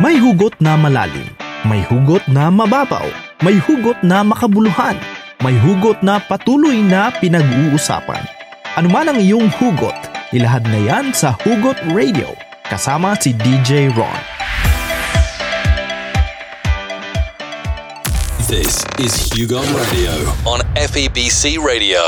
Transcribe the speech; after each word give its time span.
May 0.00 0.16
hugot 0.16 0.56
na 0.64 0.80
malalim, 0.80 1.28
may 1.68 1.84
hugot 1.84 2.24
na 2.24 2.48
mababaw, 2.48 3.04
may 3.44 3.60
hugot 3.60 4.00
na 4.00 4.24
makabuluhan, 4.24 4.96
may 5.44 5.52
hugot 5.60 6.00
na 6.00 6.16
patuloy 6.16 6.80
na 6.80 7.12
pinag-uusapan. 7.20 8.24
Ano 8.80 8.88
man 8.88 9.12
ang 9.12 9.20
iyong 9.20 9.52
hugot, 9.60 9.92
ilahad 10.32 10.64
na 10.72 10.80
yan 10.80 11.12
sa 11.12 11.36
Hugot 11.44 11.76
Radio 11.92 12.32
kasama 12.72 13.12
si 13.20 13.36
DJ 13.36 13.92
Ron. 13.92 14.16
This 18.48 18.80
is 18.96 19.12
Hugon 19.36 19.68
Radio 19.92 20.16
on 20.48 20.64
FEBC 20.80 21.60
Radio. 21.60 22.00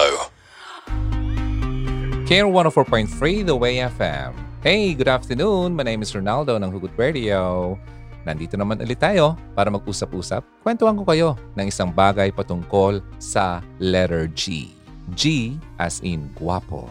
Care 2.25 2.49
104.3 2.49 3.45
The 3.45 3.53
Way 3.53 3.85
FM. 3.85 4.42
Hey, 4.63 4.95
good 4.95 5.11
afternoon. 5.11 5.75
My 5.75 5.83
name 5.83 6.07
is 6.07 6.15
Ronaldo 6.15 6.55
ng 6.55 6.71
Hugot 6.71 6.95
Radio. 6.95 7.75
Nandito 8.23 8.55
naman 8.55 8.79
ulit 8.79 9.03
tayo 9.03 9.35
para 9.59 9.67
mag-usap-usap. 9.75 10.47
Kwentuhan 10.63 10.95
ko 10.95 11.03
kayo 11.03 11.35
ng 11.59 11.67
isang 11.67 11.91
bagay 11.91 12.31
patungkol 12.31 13.03
sa 13.19 13.59
letter 13.83 14.31
G. 14.39 14.71
G 15.19 15.59
as 15.83 15.99
in 16.07 16.31
guwapo. 16.39 16.87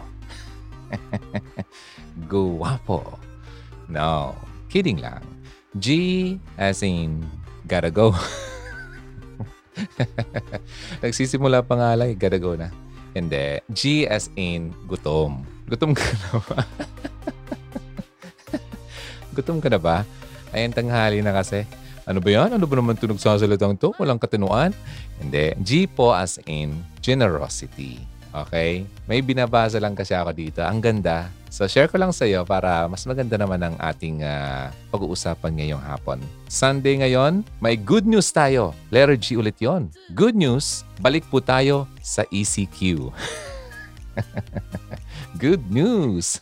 guwapo. 2.28 3.16
No, 3.88 4.36
kidding 4.68 5.00
lang. 5.00 5.24
G 5.80 6.36
as 6.60 6.84
in 6.84 7.24
gotta 7.64 7.88
go. 7.88 8.12
Nagsisimula 11.00 11.64
pa 11.64 11.80
nga 11.80 11.96
lang, 11.96 12.12
eh, 12.12 12.20
gotta 12.20 12.36
go 12.36 12.52
na. 12.52 12.68
Hindi. 13.16 13.64
G 13.72 14.04
as 14.04 14.28
in 14.36 14.76
gutom. 14.84 15.48
Gutom 15.72 15.96
ka 15.96 16.04
na 16.04 16.36
ba? 16.36 16.60
gutom 19.32 19.58
ka 19.58 19.68
na 19.72 19.80
ba? 19.80 20.04
Ayan, 20.52 20.72
tanghali 20.72 21.24
na 21.24 21.32
kasi. 21.32 21.64
Ano 22.04 22.18
ba 22.18 22.28
yan? 22.28 22.52
Ano 22.52 22.66
ba 22.66 22.74
naman 22.76 22.98
ito 22.98 23.06
nagsasalitang 23.06 23.78
to? 23.78 23.94
Walang 23.96 24.18
katinuan? 24.18 24.74
Hindi. 25.22 25.54
G 25.62 25.86
po 25.86 26.10
as 26.10 26.42
in 26.50 26.82
generosity. 26.98 28.02
Okay? 28.32 28.88
May 29.04 29.20
binabasa 29.20 29.78
lang 29.78 29.94
kasi 29.94 30.16
ako 30.16 30.32
dito. 30.34 30.60
Ang 30.64 30.82
ganda. 30.82 31.30
So, 31.52 31.68
share 31.68 31.86
ko 31.92 32.00
lang 32.00 32.16
sa 32.16 32.24
iyo 32.24 32.48
para 32.48 32.88
mas 32.88 33.04
maganda 33.04 33.36
naman 33.36 33.60
ang 33.60 33.76
ating 33.76 34.24
uh, 34.24 34.72
pag-uusapan 34.88 35.52
ngayong 35.52 35.84
hapon. 35.84 36.18
Sunday 36.48 36.96
ngayon, 37.04 37.44
may 37.60 37.76
good 37.76 38.08
news 38.08 38.32
tayo. 38.32 38.72
Letter 38.88 39.20
G 39.20 39.36
ulit 39.36 39.60
yon. 39.60 39.92
Good 40.16 40.32
news, 40.32 40.88
balik 41.04 41.28
po 41.28 41.44
tayo 41.44 41.84
sa 42.00 42.24
ECQ. 42.32 43.12
good 45.44 45.60
news. 45.68 46.40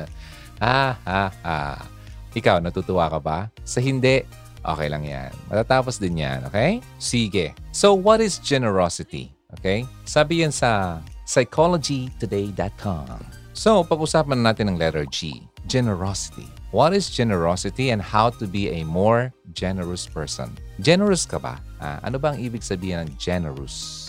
ha, 0.62 0.94
ha, 0.94 1.22
ha. 1.42 1.91
Ikaw, 2.32 2.64
natutuwa 2.64 3.12
ka 3.12 3.20
ba? 3.20 3.38
Sa 3.64 3.80
hindi, 3.84 4.24
okay 4.64 4.88
lang 4.88 5.04
yan. 5.04 5.28
Matatapos 5.52 6.00
din 6.00 6.24
yan, 6.24 6.48
okay? 6.48 6.80
Sige. 6.96 7.52
So, 7.76 7.92
what 7.92 8.24
is 8.24 8.40
generosity? 8.40 9.36
Okay? 9.60 9.84
Sabi 10.08 10.40
yan 10.40 10.52
sa 10.52 11.00
psychologytoday.com. 11.28 13.20
So, 13.52 13.84
pag-usapan 13.84 14.40
natin 14.40 14.72
ng 14.72 14.80
letter 14.80 15.04
G, 15.12 15.44
generosity. 15.68 16.48
What 16.72 16.96
is 16.96 17.12
generosity 17.12 17.92
and 17.92 18.00
how 18.00 18.32
to 18.40 18.48
be 18.48 18.80
a 18.80 18.84
more 18.88 19.28
generous 19.52 20.08
person? 20.08 20.56
Generous 20.80 21.28
ka 21.28 21.36
ba? 21.36 21.60
Ah, 21.76 22.00
ano 22.00 22.16
ba 22.16 22.32
ang 22.32 22.40
ibig 22.40 22.64
sabihin 22.64 23.04
ng 23.04 23.12
generous? 23.20 24.08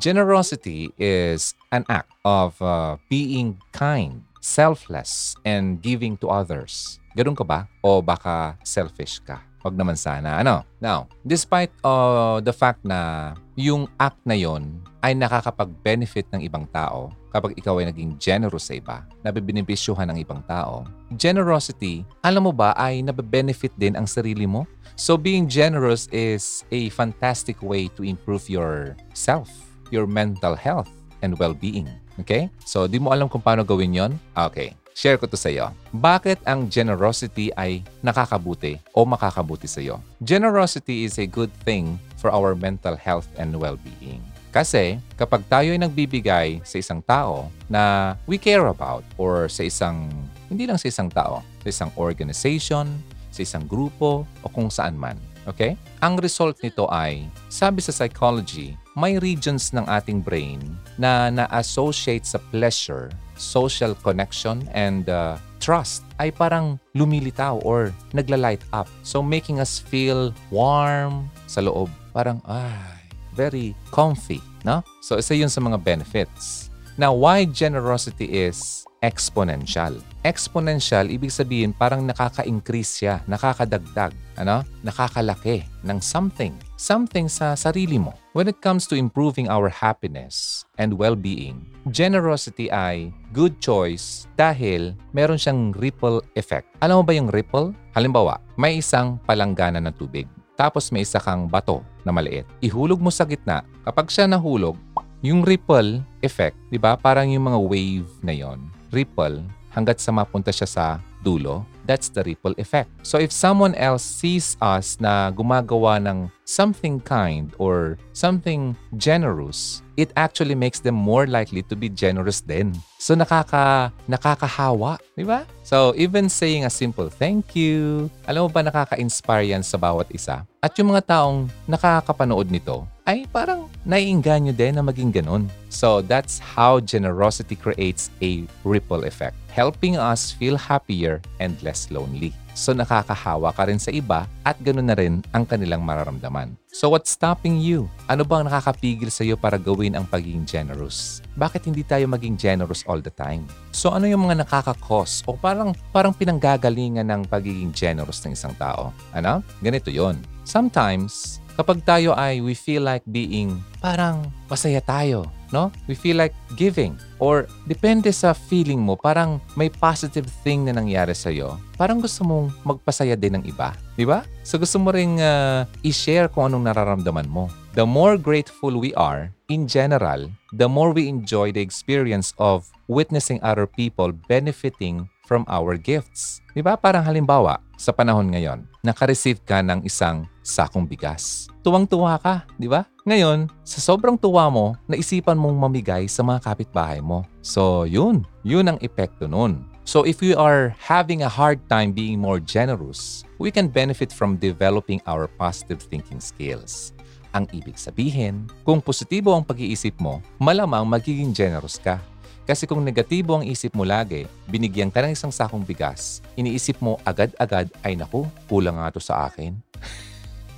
Generosity 0.00 0.88
is 0.96 1.52
an 1.72 1.84
act 1.92 2.08
of 2.24 2.56
uh, 2.64 2.96
being 3.12 3.60
kind, 3.76 4.24
selfless, 4.40 5.36
and 5.44 5.84
giving 5.84 6.16
to 6.20 6.32
others. 6.32 7.00
Ganun 7.16 7.32
ka 7.32 7.48
ba? 7.48 7.64
O 7.80 8.04
baka 8.04 8.60
selfish 8.60 9.24
ka? 9.24 9.40
Wag 9.64 9.72
naman 9.72 9.96
sana. 9.96 10.36
Ano? 10.36 10.68
Now, 10.84 11.08
despite 11.24 11.72
uh, 11.80 12.44
the 12.44 12.52
fact 12.52 12.84
na 12.84 13.32
yung 13.56 13.88
act 13.96 14.20
na 14.28 14.36
yon 14.36 14.84
ay 15.00 15.16
nakakapag-benefit 15.16 16.28
ng 16.28 16.44
ibang 16.44 16.68
tao 16.68 17.08
kapag 17.32 17.56
ikaw 17.56 17.80
ay 17.80 17.88
naging 17.88 18.20
generous 18.20 18.68
sa 18.68 18.76
iba, 18.76 19.08
nabibinibisyuhan 19.24 20.12
ng 20.12 20.20
ibang 20.20 20.44
tao, 20.44 20.84
generosity, 21.16 22.04
alam 22.20 22.44
mo 22.44 22.52
ba, 22.52 22.76
ay 22.76 23.00
nabe-benefit 23.00 23.72
din 23.80 23.96
ang 23.96 24.04
sarili 24.04 24.44
mo? 24.44 24.68
So 24.92 25.16
being 25.16 25.48
generous 25.48 26.12
is 26.12 26.68
a 26.68 26.92
fantastic 26.92 27.56
way 27.64 27.88
to 27.96 28.04
improve 28.04 28.46
your 28.52 28.92
self, 29.16 29.48
your 29.88 30.04
mental 30.04 30.52
health, 30.52 30.92
and 31.24 31.32
well-being. 31.40 31.88
Okay? 32.20 32.52
So, 32.64 32.84
di 32.88 33.00
mo 33.00 33.12
alam 33.12 33.28
kung 33.28 33.44
paano 33.44 33.64
gawin 33.64 33.92
yon? 33.92 34.12
Okay. 34.32 34.72
Share 34.96 35.20
ko 35.20 35.28
to 35.28 35.36
sa 35.36 35.52
iyo. 35.52 35.68
Bakit 35.92 36.48
ang 36.48 36.72
generosity 36.72 37.52
ay 37.52 37.84
nakakabuti 38.00 38.80
o 38.96 39.04
makakabuti 39.04 39.68
sa 39.68 39.84
iyo? 39.84 40.00
Generosity 40.24 41.04
is 41.04 41.20
a 41.20 41.28
good 41.28 41.52
thing 41.68 42.00
for 42.16 42.32
our 42.32 42.56
mental 42.56 42.96
health 42.96 43.28
and 43.36 43.52
well-being. 43.52 44.24
Kasi 44.56 44.96
kapag 45.20 45.44
tayo 45.52 45.68
ay 45.68 45.76
nagbibigay 45.76 46.64
sa 46.64 46.80
isang 46.80 47.04
tao 47.04 47.52
na 47.68 48.16
we 48.24 48.40
care 48.40 48.72
about 48.72 49.04
or 49.20 49.52
sa 49.52 49.68
isang, 49.68 50.08
hindi 50.48 50.64
lang 50.64 50.80
sa 50.80 50.88
isang 50.88 51.12
tao, 51.12 51.44
sa 51.60 51.68
isang 51.68 51.92
organization, 52.00 52.88
sa 53.28 53.44
isang 53.44 53.68
grupo 53.68 54.24
o 54.40 54.48
kung 54.48 54.72
saan 54.72 54.96
man. 54.96 55.20
Okay? 55.46 55.78
Ang 56.02 56.18
result 56.18 56.58
nito 56.62 56.90
ay, 56.90 57.30
sabi 57.46 57.78
sa 57.78 57.94
psychology, 57.94 58.74
may 58.98 59.18
regions 59.22 59.70
ng 59.70 59.86
ating 59.86 60.22
brain 60.22 60.58
na 60.98 61.30
na-associate 61.30 62.26
sa 62.26 62.42
pleasure, 62.50 63.10
social 63.38 63.94
connection, 64.02 64.66
and 64.74 65.06
uh, 65.06 65.38
trust 65.60 66.02
ay 66.18 66.30
parang 66.30 66.80
lumilitaw 66.96 67.60
or 67.62 67.92
nagla-light 68.16 68.62
up. 68.72 68.88
So 69.06 69.20
making 69.20 69.60
us 69.60 69.78
feel 69.78 70.32
warm 70.50 71.28
sa 71.46 71.60
loob. 71.60 71.92
Parang, 72.16 72.40
ay, 72.48 73.06
very 73.36 73.76
comfy, 73.92 74.40
no? 74.64 74.80
So 75.04 75.20
isa 75.20 75.36
yun 75.36 75.52
sa 75.52 75.60
mga 75.60 75.82
benefits. 75.84 76.72
Now, 76.96 77.12
why 77.12 77.44
generosity 77.44 78.40
is 78.48 78.85
exponential? 79.04 79.98
Exponential, 80.26 81.06
ibig 81.06 81.30
sabihin 81.30 81.70
parang 81.70 82.02
nakaka-increase 82.02 83.04
siya, 83.04 83.22
nakakadagdag, 83.30 84.10
ano? 84.36 84.66
Nakakalaki 84.82 85.64
ng 85.86 85.98
something. 86.02 86.52
Something 86.76 87.30
sa 87.30 87.54
sarili 87.54 87.96
mo. 87.96 88.12
When 88.36 88.50
it 88.50 88.60
comes 88.60 88.84
to 88.90 88.98
improving 88.98 89.48
our 89.48 89.72
happiness 89.72 90.66
and 90.76 90.96
well-being, 90.96 91.64
generosity 91.88 92.68
ay 92.68 93.14
good 93.32 93.56
choice 93.62 94.28
dahil 94.36 94.92
meron 95.16 95.40
siyang 95.40 95.72
ripple 95.72 96.20
effect. 96.36 96.68
Alam 96.84 97.00
mo 97.00 97.04
ba 97.06 97.16
yung 97.16 97.32
ripple? 97.32 97.72
Halimbawa, 97.96 98.42
may 98.60 98.84
isang 98.84 99.16
palanggana 99.24 99.80
ng 99.80 99.94
tubig. 99.96 100.28
Tapos 100.56 100.88
may 100.88 101.04
isa 101.04 101.20
kang 101.20 101.48
bato 101.48 101.84
na 102.00 102.12
maliit. 102.16 102.48
Ihulog 102.64 102.96
mo 102.96 103.12
sa 103.12 103.28
gitna. 103.28 103.60
Kapag 103.84 104.08
siya 104.08 104.24
nahulog, 104.24 104.76
yung 105.26 105.42
ripple 105.42 106.06
effect, 106.22 106.54
di 106.70 106.78
ba? 106.78 106.94
Parang 106.94 107.26
yung 107.26 107.50
mga 107.50 107.58
wave 107.58 108.06
na 108.22 108.30
yon, 108.30 108.62
ripple, 108.94 109.42
hanggat 109.74 109.98
sa 109.98 110.14
mapunta 110.14 110.54
siya 110.54 110.70
sa 110.70 110.84
dulo, 111.26 111.66
that's 111.86 112.10
the 112.10 112.26
ripple 112.26 112.54
effect. 112.58 112.90
So 113.02 113.18
if 113.18 113.30
someone 113.30 113.74
else 113.78 114.02
sees 114.02 114.58
us 114.60 114.98
na 115.00 115.30
gumagawa 115.30 116.02
ng 116.02 116.30
something 116.44 117.00
kind 117.02 117.54
or 117.58 117.98
something 118.12 118.74
generous, 118.98 119.82
it 119.96 120.12
actually 120.14 120.54
makes 120.54 120.78
them 120.78 120.94
more 120.94 121.26
likely 121.26 121.62
to 121.66 121.74
be 121.74 121.88
generous 121.88 122.42
din. 122.44 122.76
So 122.98 123.14
nakaka 123.14 123.90
nakakahawa, 124.06 124.98
di 125.16 125.24
ba? 125.24 125.46
So 125.64 125.94
even 125.96 126.28
saying 126.28 126.64
a 126.66 126.70
simple 126.70 127.10
thank 127.10 127.56
you, 127.56 128.06
alam 128.28 128.46
mo 128.46 128.48
ba 128.52 128.62
nakaka-inspire 128.62 129.50
yan 129.50 129.62
sa 129.62 129.80
bawat 129.80 130.06
isa? 130.12 130.46
At 130.62 130.74
yung 130.78 130.94
mga 130.94 131.06
taong 131.06 131.50
nakakapanood 131.66 132.50
nito 132.50 132.86
ay 133.06 133.26
parang 133.30 133.70
naiinganyo 133.86 134.50
din 134.50 134.74
na 134.74 134.82
maging 134.82 135.14
ganun. 135.14 135.46
So 135.70 136.02
that's 136.02 136.42
how 136.42 136.82
generosity 136.82 137.54
creates 137.54 138.10
a 138.18 138.44
ripple 138.66 139.06
effect, 139.06 139.38
helping 139.56 139.96
us 139.96 140.36
feel 140.36 140.60
happier 140.60 141.24
and 141.40 141.56
less 141.64 141.88
lonely. 141.88 142.36
So 142.56 142.72
nakakahawa 142.72 143.52
ka 143.52 143.68
rin 143.68 143.80
sa 143.80 143.92
iba 143.92 144.28
at 144.40 144.56
ganoon 144.60 144.88
na 144.88 144.96
rin 144.96 145.20
ang 145.32 145.44
kanilang 145.44 145.84
mararamdaman. 145.84 146.56
So 146.72 146.92
what's 146.92 147.12
stopping 147.12 147.60
you? 147.60 147.88
Ano 148.08 148.24
bang 148.24 148.48
nakakapigil 148.48 149.12
sa 149.12 149.24
iyo 149.24 149.36
para 149.36 149.60
gawin 149.60 149.96
ang 149.96 150.08
pagiging 150.08 150.44
generous? 150.48 151.24
Bakit 151.36 151.68
hindi 151.68 151.84
tayo 151.84 152.08
maging 152.08 152.36
generous 152.36 152.84
all 152.88 153.00
the 153.00 153.12
time? 153.12 153.44
So 153.72 153.92
ano 153.92 154.08
yung 154.08 154.28
mga 154.28 154.44
nakakakos 154.44 155.24
o 155.28 155.36
parang, 155.36 155.76
parang 155.92 156.16
pinanggagalingan 156.16 157.08
ng 157.08 157.28
pagiging 157.28 157.76
generous 157.76 158.24
ng 158.24 158.32
isang 158.32 158.56
tao? 158.56 158.92
Ano? 159.12 159.44
Ganito 159.60 159.92
yon. 159.92 160.20
Sometimes, 160.48 161.44
kapag 161.60 161.84
tayo 161.84 162.16
ay 162.16 162.40
we 162.40 162.56
feel 162.56 162.84
like 162.84 163.04
being 163.04 163.60
parang 163.84 164.32
masaya 164.48 164.80
tayo, 164.80 165.28
no? 165.50 165.74
We 165.86 165.94
feel 165.94 166.16
like 166.18 166.34
giving 166.54 166.98
or 167.18 167.46
depende 167.66 168.12
sa 168.12 168.32
feeling 168.32 168.80
mo, 168.82 168.96
parang 168.96 169.40
may 169.54 169.68
positive 169.68 170.26
thing 170.44 170.66
na 170.66 170.76
nangyari 170.76 171.12
sa 171.16 171.32
iyo. 171.32 171.60
Parang 171.76 172.00
gusto 172.00 172.24
mong 172.24 172.52
magpasaya 172.64 173.16
din 173.16 173.40
ng 173.40 173.44
iba, 173.48 173.76
di 173.94 174.04
ba? 174.04 174.24
So 174.46 174.56
gusto 174.56 174.80
mo 174.80 174.92
ring 174.94 175.20
uh, 175.20 175.68
i-share 175.84 176.28
kung 176.30 176.52
anong 176.52 176.70
nararamdaman 176.70 177.28
mo. 177.28 177.50
The 177.76 177.84
more 177.84 178.16
grateful 178.16 178.72
we 178.80 178.96
are, 178.96 179.28
in 179.52 179.68
general, 179.68 180.32
the 180.56 180.64
more 180.64 180.96
we 180.96 181.12
enjoy 181.12 181.52
the 181.52 181.60
experience 181.60 182.32
of 182.40 182.64
witnessing 182.88 183.36
other 183.44 183.68
people 183.68 184.16
benefiting 184.26 185.12
from 185.26 185.42
our 185.50 185.74
gifts. 185.74 186.40
Di 186.54 186.62
ba? 186.62 186.78
Parang 186.78 187.02
halimbawa, 187.02 187.58
sa 187.74 187.90
panahon 187.90 188.30
ngayon, 188.30 188.64
nakareceive 188.80 189.42
ka 189.42 189.60
ng 189.60 189.82
isang 189.82 190.24
sakong 190.46 190.86
bigas. 190.86 191.50
Tuwang-tuwa 191.66 192.16
ka, 192.22 192.46
di 192.56 192.70
ba? 192.70 192.86
Ngayon, 193.02 193.50
sa 193.66 193.82
sobrang 193.82 194.14
tuwa 194.14 194.46
mo, 194.48 194.78
naisipan 194.86 195.36
mong 195.36 195.58
mamigay 195.58 196.06
sa 196.06 196.22
mga 196.22 196.46
kapitbahay 196.46 197.02
mo. 197.02 197.26
So, 197.42 197.84
yun. 197.84 198.22
Yun 198.46 198.70
ang 198.70 198.78
epekto 198.78 199.26
nun. 199.26 199.66
So 199.86 200.02
if 200.02 200.18
we 200.18 200.34
are 200.34 200.74
having 200.82 201.22
a 201.22 201.30
hard 201.30 201.62
time 201.70 201.94
being 201.94 202.18
more 202.18 202.42
generous, 202.42 203.22
we 203.38 203.54
can 203.54 203.70
benefit 203.70 204.10
from 204.10 204.34
developing 204.34 204.98
our 205.06 205.30
positive 205.30 205.78
thinking 205.78 206.18
skills. 206.18 206.90
Ang 207.30 207.46
ibig 207.54 207.78
sabihin, 207.78 208.50
kung 208.66 208.82
positibo 208.82 209.30
ang 209.30 209.46
pag-iisip 209.46 209.94
mo, 210.02 210.18
malamang 210.42 210.82
magiging 210.90 211.30
generous 211.30 211.78
ka. 211.78 212.02
Kasi 212.46 212.62
kung 212.62 212.78
negatibo 212.86 213.34
ang 213.34 213.42
isip 213.42 213.74
mo 213.74 213.82
lagi, 213.82 214.22
binigyan 214.46 214.86
ka 214.86 215.02
ng 215.02 215.10
isang 215.18 215.34
sakong 215.34 215.66
bigas, 215.66 216.22
iniisip 216.38 216.78
mo 216.78 216.94
agad-agad, 217.02 217.66
ay 217.82 217.98
naku, 217.98 218.22
kulang 218.46 218.78
nga 218.78 218.94
to 218.94 219.02
sa 219.02 219.26
akin. 219.26 219.58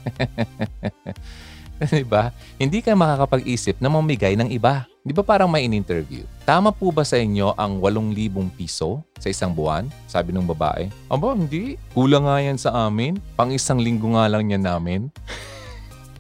diba? 2.05 2.29
Hindi 2.61 2.85
ka 2.85 2.93
makakapag-isip 2.93 3.81
na 3.81 3.89
mamigay 3.89 4.37
ng 4.37 4.53
iba. 4.53 4.85
Di 5.01 5.17
ba 5.17 5.25
parang 5.25 5.49
may 5.49 5.65
in-interview? 5.65 6.29
Tama 6.45 6.77
po 6.77 6.93
ba 6.93 7.09
sa 7.09 7.17
inyo 7.17 7.57
ang 7.57 7.81
8,000 7.81 8.53
piso 8.53 9.01
sa 9.17 9.33
isang 9.33 9.57
buwan? 9.57 9.89
Sabi 10.05 10.37
ng 10.37 10.45
babae. 10.45 10.93
Aba, 11.09 11.33
hindi. 11.33 11.81
Kulang 11.97 12.29
nga 12.29 12.37
yan 12.45 12.61
sa 12.61 12.85
amin. 12.85 13.17
Pang 13.33 13.49
isang 13.49 13.81
linggo 13.81 14.13
nga 14.13 14.29
lang 14.29 14.53
yan 14.53 14.61
namin. 14.61 15.09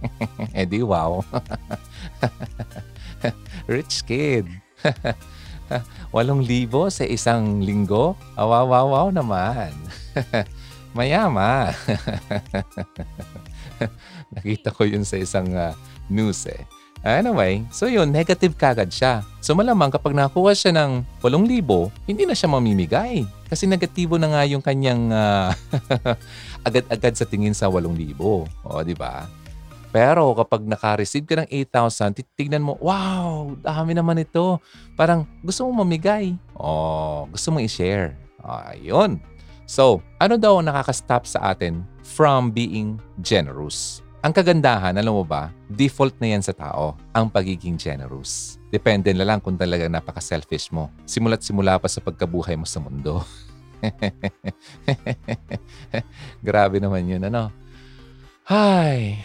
eh 0.57 0.65
di 0.65 0.81
wow. 0.81 1.21
Rich 3.69 4.07
kid. 4.09 4.49
8,000 6.15 6.91
sa 6.91 7.05
isang 7.05 7.61
linggo? 7.61 8.17
Awaw-waw 8.35 9.13
naman. 9.13 9.73
Mayama. 10.97 11.73
Nakita 14.35 14.75
ko 14.75 14.89
yun 14.89 15.05
sa 15.05 15.21
isang 15.21 15.49
uh, 15.53 15.77
news 16.09 16.49
eh. 16.49 16.65
Anyway, 17.07 17.63
so 17.71 17.87
yun, 17.87 18.11
negative 18.11 18.59
kagad 18.59 18.91
siya. 18.91 19.23
So 19.39 19.55
malamang 19.55 19.95
kapag 19.95 20.19
nakuha 20.19 20.51
siya 20.51 20.75
ng 20.75 21.07
8,000, 21.23 21.95
hindi 22.11 22.27
na 22.27 22.35
siya 22.35 22.51
mamimigay. 22.51 23.23
Kasi 23.47 23.71
negatibo 23.71 24.19
na 24.19 24.35
nga 24.35 24.43
yung 24.43 24.59
kanyang 24.59 25.15
uh, 25.15 25.55
agad-agad 26.67 27.15
sa 27.15 27.25
tingin 27.25 27.55
sa 27.55 27.71
8,000. 27.71 28.19
O, 28.19 28.83
di 28.83 28.99
ba? 28.99 29.31
Pero 29.99 30.31
kapag 30.39 30.63
naka-receive 30.63 31.27
ka 31.27 31.43
ng 31.43 31.51
8,000, 31.51 32.23
titignan 32.23 32.63
mo, 32.63 32.79
wow, 32.79 33.51
dami 33.59 33.99
naman 33.99 34.23
ito. 34.23 34.63
Parang 34.95 35.27
gusto 35.43 35.67
mo 35.67 35.83
mamigay. 35.83 36.39
O, 36.55 37.27
gusto 37.27 37.51
mo 37.51 37.59
i-share. 37.59 38.15
Ayun. 38.47 39.19
So, 39.67 39.99
ano 40.23 40.39
daw 40.39 40.63
ang 40.63 40.71
nakaka-stop 40.71 41.27
sa 41.27 41.51
atin 41.51 41.83
from 42.07 42.55
being 42.55 43.03
generous? 43.27 44.07
Ang 44.23 44.31
kagandahan, 44.31 44.95
alam 44.95 45.19
mo 45.19 45.27
ba, 45.27 45.51
default 45.67 46.15
na 46.23 46.31
yan 46.31 46.47
sa 46.47 46.55
tao, 46.55 46.95
ang 47.11 47.27
pagiging 47.27 47.75
generous. 47.75 48.55
Depende 48.71 49.11
na 49.11 49.27
lang 49.27 49.43
kung 49.43 49.59
talaga 49.59 49.91
napaka-selfish 49.91 50.71
mo. 50.71 50.95
Simula't 51.11 51.43
simula 51.43 51.75
pa 51.75 51.91
sa 51.91 51.99
pagkabuhay 51.99 52.55
mo 52.55 52.71
sa 52.71 52.79
mundo. 52.79 53.27
Grabe 56.47 56.79
naman 56.79 57.03
yun, 57.03 57.23
ano? 57.27 57.51
Hay, 58.47 59.19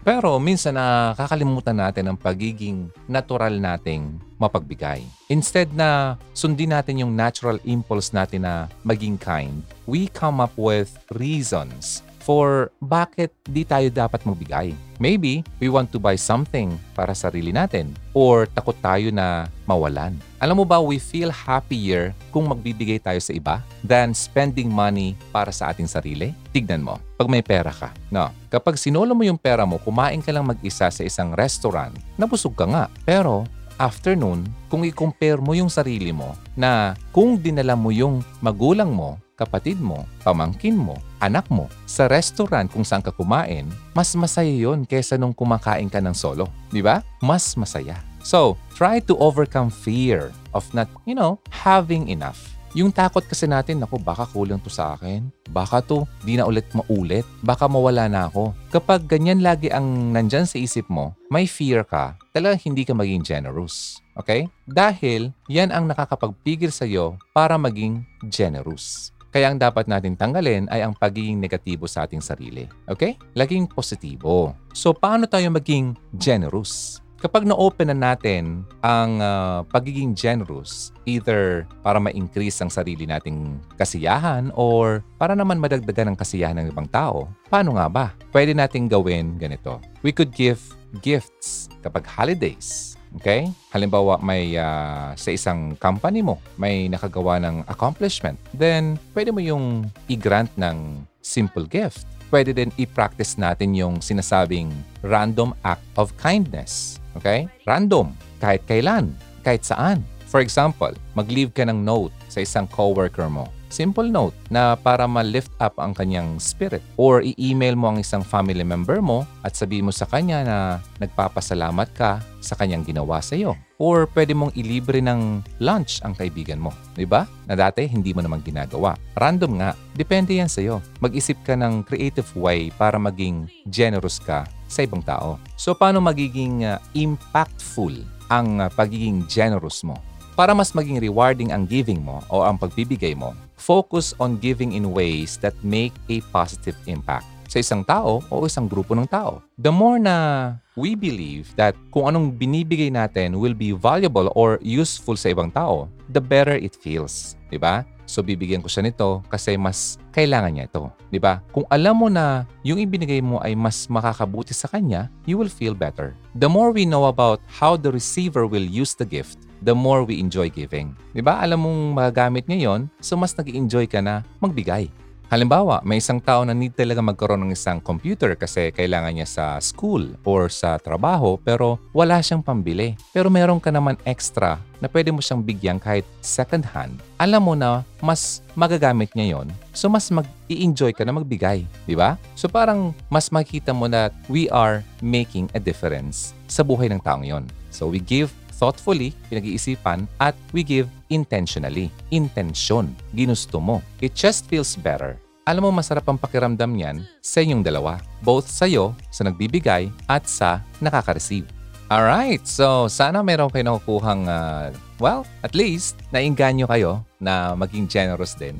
pero 0.00 0.40
minsan 0.40 0.76
nakakalimutan 0.76 1.76
natin 1.76 2.10
ang 2.10 2.18
pagiging 2.18 2.88
natural 3.06 3.56
nating 3.60 4.16
mapagbigay. 4.40 5.04
Instead 5.28 5.70
na 5.76 6.16
sundin 6.32 6.72
natin 6.72 7.04
yung 7.04 7.12
natural 7.12 7.60
impulse 7.68 8.10
natin 8.16 8.48
na 8.48 8.66
maging 8.82 9.20
kind, 9.20 9.60
we 9.84 10.08
come 10.10 10.40
up 10.40 10.52
with 10.56 10.96
reasons 11.16 12.00
for 12.20 12.70
bakit 12.78 13.32
di 13.48 13.64
tayo 13.64 13.88
dapat 13.88 14.22
magbigay. 14.22 14.76
Maybe 15.00 15.40
we 15.58 15.72
want 15.72 15.88
to 15.90 15.98
buy 15.98 16.14
something 16.20 16.76
para 16.92 17.16
sarili 17.16 17.56
natin 17.56 17.96
or 18.12 18.44
takot 18.52 18.76
tayo 18.84 19.08
na 19.08 19.48
mawalan. 19.64 20.12
Alam 20.36 20.60
mo 20.60 20.64
ba, 20.68 20.76
we 20.76 21.00
feel 21.00 21.32
happier 21.32 22.12
kung 22.28 22.52
magbibigay 22.52 23.00
tayo 23.00 23.16
sa 23.20 23.32
iba 23.32 23.64
than 23.80 24.12
spending 24.12 24.68
money 24.68 25.16
para 25.32 25.48
sa 25.48 25.72
ating 25.72 25.88
sarili? 25.88 26.36
Tignan 26.52 26.84
mo, 26.84 27.00
pag 27.16 27.32
may 27.32 27.40
pera 27.40 27.72
ka. 27.72 27.92
No, 28.12 28.28
kapag 28.52 28.76
sinolo 28.76 29.16
mo 29.16 29.24
yung 29.24 29.40
pera 29.40 29.64
mo, 29.64 29.80
kumain 29.80 30.20
ka 30.20 30.32
lang 30.32 30.44
mag-isa 30.44 30.92
sa 30.92 31.02
isang 31.04 31.32
restaurant, 31.32 31.96
nabusog 32.20 32.52
ka 32.52 32.68
nga. 32.68 32.84
Pero 33.08 33.48
afternoon, 33.80 34.44
kung 34.68 34.84
i-compare 34.84 35.40
mo 35.40 35.56
yung 35.56 35.72
sarili 35.72 36.12
mo 36.12 36.36
na 36.52 36.92
kung 37.16 37.40
dinala 37.40 37.72
mo 37.72 37.88
yung 37.88 38.20
magulang 38.44 38.92
mo 38.92 39.16
kapatid 39.40 39.80
mo, 39.80 40.04
pamangkin 40.20 40.76
mo, 40.76 41.00
anak 41.24 41.48
mo 41.48 41.72
sa 41.88 42.04
restaurant 42.12 42.68
kung 42.68 42.84
saan 42.84 43.00
ka 43.00 43.08
kumain, 43.08 43.64
mas 43.96 44.12
masaya 44.12 44.52
yon 44.52 44.84
kesa 44.84 45.16
nung 45.16 45.32
kumakain 45.32 45.88
ka 45.88 46.04
ng 46.04 46.12
solo. 46.12 46.52
Di 46.68 46.84
ba? 46.84 47.00
Mas 47.24 47.56
masaya. 47.56 47.96
So, 48.20 48.60
try 48.76 49.00
to 49.08 49.16
overcome 49.16 49.72
fear 49.72 50.28
of 50.52 50.68
not, 50.76 50.92
you 51.08 51.16
know, 51.16 51.40
having 51.48 52.12
enough. 52.12 52.60
Yung 52.70 52.94
takot 52.94 53.26
kasi 53.26 53.50
natin, 53.50 53.82
ako 53.82 53.98
baka 53.98 54.30
kulang 54.30 54.62
to 54.62 54.70
sa 54.70 54.94
akin. 54.94 55.26
Baka 55.50 55.82
to, 55.82 56.06
di 56.22 56.38
na 56.38 56.46
ulit 56.46 56.70
maulit. 56.70 57.26
Baka 57.42 57.66
mawala 57.66 58.06
na 58.06 58.30
ako. 58.30 58.54
Kapag 58.70 59.10
ganyan 59.10 59.42
lagi 59.42 59.74
ang 59.74 60.14
nandyan 60.14 60.46
sa 60.46 60.54
isip 60.54 60.86
mo, 60.86 61.18
may 61.34 61.50
fear 61.50 61.82
ka, 61.82 62.14
talagang 62.30 62.70
hindi 62.70 62.86
ka 62.86 62.94
maging 62.94 63.26
generous. 63.26 63.98
Okay? 64.14 64.46
Dahil 64.70 65.34
yan 65.50 65.74
ang 65.74 65.90
nakakapagpigil 65.90 66.70
sa'yo 66.70 67.18
para 67.34 67.58
maging 67.58 68.06
generous. 68.30 69.10
Kaya 69.30 69.54
ang 69.54 69.62
dapat 69.62 69.86
natin 69.86 70.18
tanggalin 70.18 70.66
ay 70.74 70.82
ang 70.82 70.90
pagiging 70.90 71.38
negatibo 71.38 71.86
sa 71.86 72.02
ating 72.02 72.18
sarili. 72.18 72.66
Okay? 72.90 73.14
Laging 73.38 73.70
positibo. 73.70 74.58
So, 74.74 74.90
paano 74.90 75.30
tayo 75.30 75.46
maging 75.54 75.94
generous? 76.18 76.98
Kapag 77.20 77.44
na-open 77.44 77.92
na 77.92 78.16
natin 78.16 78.64
ang 78.80 79.20
uh, 79.20 79.60
pagiging 79.68 80.16
generous, 80.16 80.88
either 81.04 81.68
para 81.84 82.00
ma-increase 82.00 82.58
ang 82.64 82.72
sarili 82.72 83.04
nating 83.04 83.60
kasiyahan 83.76 84.48
or 84.56 85.04
para 85.20 85.36
naman 85.36 85.60
madagdagan 85.60 86.10
ang 86.10 86.18
kasiyahan 86.18 86.56
ng 86.64 86.72
ibang 86.72 86.88
tao, 86.88 87.28
paano 87.52 87.76
nga 87.76 87.86
ba? 87.92 88.06
Pwede 88.32 88.56
nating 88.56 88.88
gawin 88.88 89.36
ganito. 89.36 89.84
We 90.00 90.16
could 90.16 90.32
give 90.32 90.64
gifts 91.04 91.68
kapag 91.84 92.08
holidays 92.08 92.89
Okay? 93.18 93.50
Halimbawa, 93.74 94.22
may 94.22 94.54
uh, 94.54 95.14
sa 95.18 95.30
isang 95.34 95.74
company 95.78 96.22
mo, 96.22 96.38
may 96.54 96.86
nakagawa 96.86 97.42
ng 97.42 97.66
accomplishment. 97.66 98.38
Then, 98.54 98.98
pwede 99.16 99.34
mo 99.34 99.42
yung 99.42 99.90
i-grant 100.06 100.50
ng 100.54 101.02
simple 101.18 101.66
gift. 101.66 102.06
Pwede 102.30 102.54
din 102.54 102.70
i-practice 102.78 103.34
natin 103.34 103.74
yung 103.74 103.98
sinasabing 103.98 104.70
random 105.02 105.50
act 105.66 105.82
of 105.98 106.14
kindness. 106.14 107.02
Okay? 107.18 107.50
Random. 107.66 108.14
Kahit 108.38 108.62
kailan. 108.70 109.10
Kahit 109.42 109.66
saan. 109.66 110.06
For 110.30 110.38
example, 110.38 110.94
mag-leave 111.18 111.50
ka 111.50 111.66
ng 111.66 111.82
note 111.82 112.14
sa 112.30 112.38
isang 112.38 112.70
coworker 112.70 113.26
mo 113.26 113.50
simple 113.70 114.10
note 114.10 114.36
na 114.50 114.76
para 114.76 115.06
ma-lift 115.06 115.54
up 115.62 115.78
ang 115.78 115.96
kanyang 115.96 116.36
spirit. 116.36 116.82
Or 117.00 117.22
i-email 117.24 117.78
mo 117.78 117.94
ang 117.94 118.02
isang 118.02 118.26
family 118.26 118.66
member 118.66 119.00
mo 119.00 119.24
at 119.46 119.56
sabihin 119.56 119.88
mo 119.88 119.94
sa 119.94 120.04
kanya 120.04 120.44
na 120.44 120.58
nagpapasalamat 121.00 121.88
ka 121.96 122.20
sa 122.42 122.58
kanyang 122.58 122.84
ginawa 122.84 123.22
sa 123.22 123.38
iyo. 123.38 123.54
Or 123.80 124.04
pwede 124.12 124.36
mong 124.36 124.52
ilibre 124.60 125.00
ng 125.00 125.40
lunch 125.64 126.04
ang 126.04 126.12
kaibigan 126.12 126.60
mo. 126.60 126.74
Ba? 127.08 127.24
Na 127.48 127.56
dati 127.56 127.88
hindi 127.88 128.12
mo 128.12 128.20
naman 128.20 128.44
ginagawa. 128.44 128.92
Random 129.16 129.56
nga. 129.56 129.72
Depende 129.96 130.36
yan 130.36 130.52
sa 130.52 130.60
iyo. 130.60 130.84
Mag-isip 131.00 131.40
ka 131.46 131.56
ng 131.56 131.88
creative 131.88 132.28
way 132.36 132.68
para 132.76 133.00
maging 133.00 133.48
generous 133.72 134.20
ka 134.20 134.44
sa 134.68 134.84
ibang 134.84 135.00
tao. 135.00 135.40
So 135.56 135.72
paano 135.72 136.04
magiging 136.04 136.68
uh, 136.68 136.76
impactful 136.92 137.96
ang 138.28 138.60
uh, 138.60 138.68
pagiging 138.76 139.24
generous 139.26 139.80
mo? 139.80 139.96
Para 140.40 140.56
mas 140.56 140.72
maging 140.72 141.04
rewarding 141.04 141.52
ang 141.52 141.68
giving 141.68 142.00
mo 142.00 142.24
o 142.32 142.40
ang 142.40 142.56
pagbibigay 142.56 143.12
mo, 143.12 143.36
focus 143.60 144.16
on 144.16 144.40
giving 144.40 144.72
in 144.72 144.88
ways 144.88 145.36
that 145.36 145.52
make 145.60 145.92
a 146.08 146.24
positive 146.32 146.72
impact 146.88 147.28
sa 147.44 147.60
isang 147.60 147.84
tao 147.84 148.24
o 148.32 148.48
isang 148.48 148.64
grupo 148.64 148.96
ng 148.96 149.04
tao. 149.04 149.44
The 149.60 149.68
more 149.68 150.00
na 150.00 150.56
we 150.80 150.96
believe 150.96 151.52
that 151.60 151.76
kung 151.92 152.08
anong 152.08 152.40
binibigay 152.40 152.88
natin 152.88 153.36
will 153.36 153.52
be 153.52 153.76
valuable 153.76 154.32
or 154.32 154.56
useful 154.64 155.12
sa 155.12 155.28
ibang 155.28 155.52
tao, 155.52 155.92
the 156.08 156.24
better 156.24 156.56
it 156.56 156.72
feels. 156.72 157.36
ba? 157.36 157.52
Diba? 157.52 157.74
So 158.08 158.24
bibigyan 158.24 158.64
ko 158.64 158.72
siya 158.72 158.88
nito 158.88 159.20
kasi 159.28 159.60
mas 159.60 160.00
kailangan 160.16 160.56
niya 160.56 160.72
ito. 160.72 160.88
'Di 161.12 161.20
ba? 161.20 161.44
Kung 161.52 161.68
alam 161.68 162.00
mo 162.00 162.08
na 162.08 162.48
yung 162.64 162.80
ibinigay 162.80 163.20
mo 163.20 163.44
ay 163.44 163.52
mas 163.52 163.84
makakabuti 163.92 164.56
sa 164.56 164.72
kanya, 164.72 165.12
you 165.28 165.36
will 165.36 165.52
feel 165.52 165.76
better. 165.76 166.16
The 166.32 166.48
more 166.48 166.72
we 166.72 166.88
know 166.88 167.12
about 167.12 167.44
how 167.44 167.76
the 167.76 167.92
receiver 167.92 168.48
will 168.48 168.64
use 168.64 168.96
the 168.96 169.04
gift, 169.04 169.49
the 169.64 169.76
more 169.76 170.04
we 170.04 170.18
enjoy 170.20 170.48
giving. 170.48 170.92
Di 171.12 171.20
ba? 171.24 171.40
Alam 171.40 171.64
mong 171.64 171.80
magagamit 171.96 172.44
ngayon, 172.48 172.88
so 173.00 173.16
mas 173.16 173.36
nag 173.36 173.48
enjoy 173.48 173.84
ka 173.86 174.00
na 174.00 174.24
magbigay. 174.40 174.88
Halimbawa, 175.30 175.78
may 175.86 176.02
isang 176.02 176.18
tao 176.18 176.42
na 176.42 176.50
need 176.50 176.74
talaga 176.74 176.98
magkaroon 176.98 177.46
ng 177.46 177.54
isang 177.54 177.78
computer 177.78 178.34
kasi 178.34 178.74
kailangan 178.74 179.14
niya 179.14 179.30
sa 179.30 179.44
school 179.62 180.10
or 180.26 180.50
sa 180.50 180.74
trabaho 180.74 181.38
pero 181.38 181.78
wala 181.94 182.18
siyang 182.18 182.42
pambili. 182.42 182.98
Pero 183.14 183.30
meron 183.30 183.62
ka 183.62 183.70
naman 183.70 183.94
extra 184.02 184.58
na 184.82 184.90
pwede 184.90 185.14
mo 185.14 185.22
siyang 185.22 185.46
bigyan 185.46 185.78
kahit 185.78 186.02
second 186.18 186.66
hand. 186.66 186.98
Alam 187.14 187.46
mo 187.46 187.54
na 187.54 187.86
mas 188.02 188.42
magagamit 188.58 189.14
niya 189.14 189.38
yon 189.38 189.46
so 189.70 189.86
mas 189.86 190.10
mag-i-enjoy 190.10 190.90
ka 190.90 191.06
na 191.06 191.14
magbigay. 191.14 191.62
Di 191.86 191.94
ba? 191.94 192.18
So 192.34 192.50
parang 192.50 192.90
mas 193.06 193.30
makita 193.30 193.70
mo 193.70 193.86
na 193.86 194.10
we 194.26 194.50
are 194.50 194.82
making 194.98 195.46
a 195.54 195.62
difference 195.62 196.34
sa 196.50 196.66
buhay 196.66 196.90
ng 196.90 196.98
taong 197.06 197.22
yon. 197.22 197.46
So 197.70 197.86
we 197.86 198.02
give 198.02 198.34
thoughtfully, 198.60 199.16
pinag-iisipan, 199.32 200.04
at 200.20 200.36
we 200.52 200.60
give 200.60 200.84
intentionally. 201.08 201.88
Intention. 202.12 202.92
Ginusto 203.16 203.56
mo. 203.56 203.80
It 204.04 204.12
just 204.12 204.44
feels 204.52 204.76
better. 204.76 205.16
Alam 205.48 205.72
mo, 205.72 205.80
masarap 205.80 206.04
ang 206.04 206.20
pakiramdam 206.20 206.68
niyan 206.68 207.00
sa 207.24 207.40
inyong 207.40 207.64
dalawa. 207.64 207.96
Both 208.20 208.52
sa'yo, 208.52 208.92
sa 209.08 209.24
nagbibigay, 209.24 209.88
at 210.04 210.28
sa 210.28 210.60
nakaka-receive. 210.84 211.48
Alright, 211.90 212.46
so 212.46 212.86
sana 212.86 213.18
meron 213.18 213.50
kayo 213.50 213.66
nakukuhang, 213.66 214.30
uh, 214.30 214.70
well, 215.02 215.26
at 215.42 215.58
least, 215.58 215.98
nainganyo 216.14 216.70
kayo 216.70 217.02
na 217.18 217.58
maging 217.58 217.90
generous 217.90 218.38
din. 218.38 218.54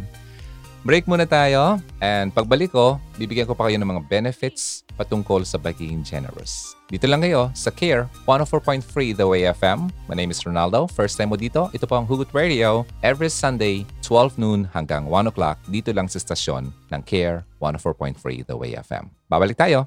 Break 0.83 1.07
muna 1.07 1.29
tayo 1.29 1.79
and 2.03 2.35
pagbalik 2.35 2.75
ko, 2.75 2.99
bibigyan 3.21 3.47
ko 3.47 3.55
pa 3.55 3.69
kayo 3.69 3.79
ng 3.79 3.87
mga 3.87 4.03
benefits 4.11 4.83
patungkol 4.99 5.47
sa 5.47 5.61
pagiging 5.61 6.03
generous. 6.03 6.75
Dito 6.91 7.07
lang 7.07 7.23
kayo 7.23 7.55
sa 7.55 7.71
CARE 7.71 8.11
104.3 8.27 9.15
The 9.15 9.23
Way 9.23 9.47
FM. 9.55 9.95
My 10.11 10.19
name 10.19 10.35
is 10.35 10.43
Ronaldo. 10.43 10.91
First 10.91 11.23
time 11.23 11.31
mo 11.31 11.39
dito, 11.39 11.71
ito 11.71 11.87
po 11.87 11.95
ang 11.95 12.03
Hugot 12.03 12.35
Radio 12.35 12.83
every 13.07 13.31
Sunday 13.31 13.87
12 14.03 14.43
noon 14.43 14.67
hanggang 14.75 15.07
1 15.07 15.31
o'clock 15.31 15.63
dito 15.71 15.95
lang 15.95 16.11
sa 16.11 16.19
stasyon 16.19 16.75
ng 16.91 17.03
CARE 17.07 17.47
104.3 17.63 18.43
The 18.43 18.59
Way 18.59 18.75
FM. 18.83 19.07
Babalik 19.31 19.55
tayo. 19.55 19.87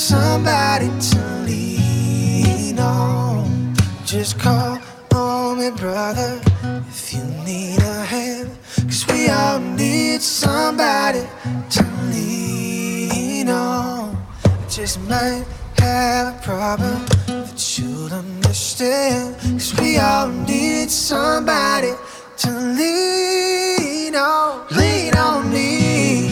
Somebody 0.00 0.88
to 0.98 1.18
lean 1.44 2.78
on. 2.78 3.74
Just 4.06 4.38
call 4.38 4.78
on 5.14 5.58
me, 5.58 5.70
brother, 5.70 6.40
if 6.88 7.12
you 7.12 7.22
need 7.44 7.80
a 7.80 8.04
hand. 8.04 8.50
Cause 8.86 9.06
we 9.08 9.28
all 9.28 9.60
need 9.60 10.22
somebody 10.22 11.22
to 11.70 11.84
lean 12.12 13.50
on. 13.50 14.16
I 14.44 14.68
just 14.70 14.98
might 15.02 15.44
have 15.78 16.34
a 16.34 16.40
problem 16.42 17.04
that 17.26 17.78
you'll 17.78 18.12
understand. 18.12 19.36
Cause 19.58 19.78
we 19.78 19.98
all 19.98 20.28
need 20.28 20.90
somebody 20.90 21.92
to 22.38 22.50
lean 22.50 24.16
on. 24.16 24.66
Lean 24.70 25.14
on 25.14 25.52
me 25.52 26.30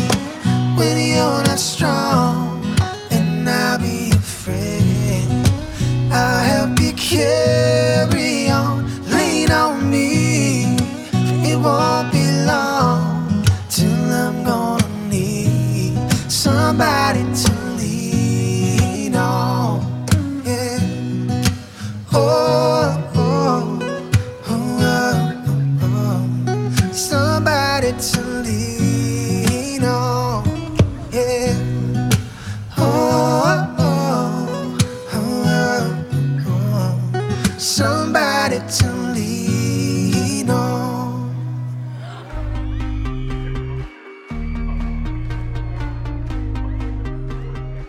when 0.74 0.96
you're 1.06 1.44
not 1.44 1.58
strong, 1.58 2.47
carry 7.08 8.50
on. 8.50 8.84
Lean 9.10 9.50
on 9.50 9.90
me. 9.90 10.76
It 11.50 11.56
won't 11.56 11.97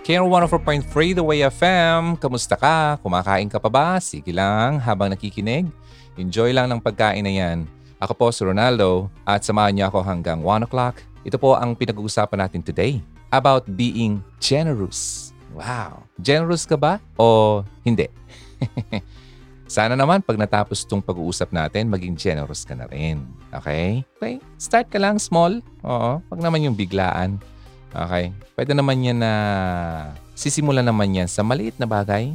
Care 0.10 0.26
104.3 0.26 0.90
The 0.90 1.22
Way 1.22 1.46
FM. 1.54 2.18
Kamusta 2.18 2.58
ka? 2.58 2.98
Kumakain 2.98 3.46
ka 3.46 3.62
pa 3.62 3.70
ba? 3.70 4.02
Sige 4.02 4.34
lang 4.34 4.82
habang 4.82 5.14
nakikinig. 5.14 5.70
Enjoy 6.18 6.50
lang 6.50 6.66
ng 6.66 6.82
pagkain 6.82 7.22
na 7.22 7.30
yan. 7.30 7.70
Ako 8.02 8.18
po 8.18 8.26
si 8.34 8.42
Ronaldo 8.42 9.06
at 9.22 9.46
samahan 9.46 9.70
niyo 9.70 9.86
ako 9.86 10.02
hanggang 10.02 10.42
1 10.42 10.66
o'clock. 10.66 10.98
Ito 11.22 11.38
po 11.38 11.54
ang 11.54 11.78
pinag-uusapan 11.78 12.42
natin 12.42 12.66
today 12.66 13.06
about 13.30 13.70
being 13.78 14.18
generous. 14.42 15.30
Wow! 15.54 16.02
Generous 16.18 16.66
ka 16.66 16.74
ba 16.74 16.98
o 17.14 17.62
hindi? 17.86 18.10
Sana 19.78 19.94
naman 19.94 20.26
pag 20.26 20.42
natapos 20.42 20.90
tong 20.90 21.06
pag-uusap 21.06 21.54
natin, 21.54 21.86
maging 21.86 22.18
generous 22.18 22.66
ka 22.66 22.74
na 22.74 22.90
rin. 22.90 23.30
Okay? 23.54 24.02
Okay? 24.18 24.42
Start 24.58 24.90
ka 24.90 24.98
lang 24.98 25.22
small. 25.22 25.62
Oo. 25.86 26.18
Wag 26.34 26.42
naman 26.42 26.66
yung 26.66 26.74
biglaan. 26.74 27.38
Okay? 27.94 28.32
Pwede 28.54 28.74
naman 28.78 29.02
yan 29.02 29.20
na 29.22 29.34
sisimulan 30.38 30.86
naman 30.86 31.14
yan 31.16 31.30
sa 31.30 31.42
maliit 31.42 31.76
na 31.82 31.90
bagay 31.90 32.34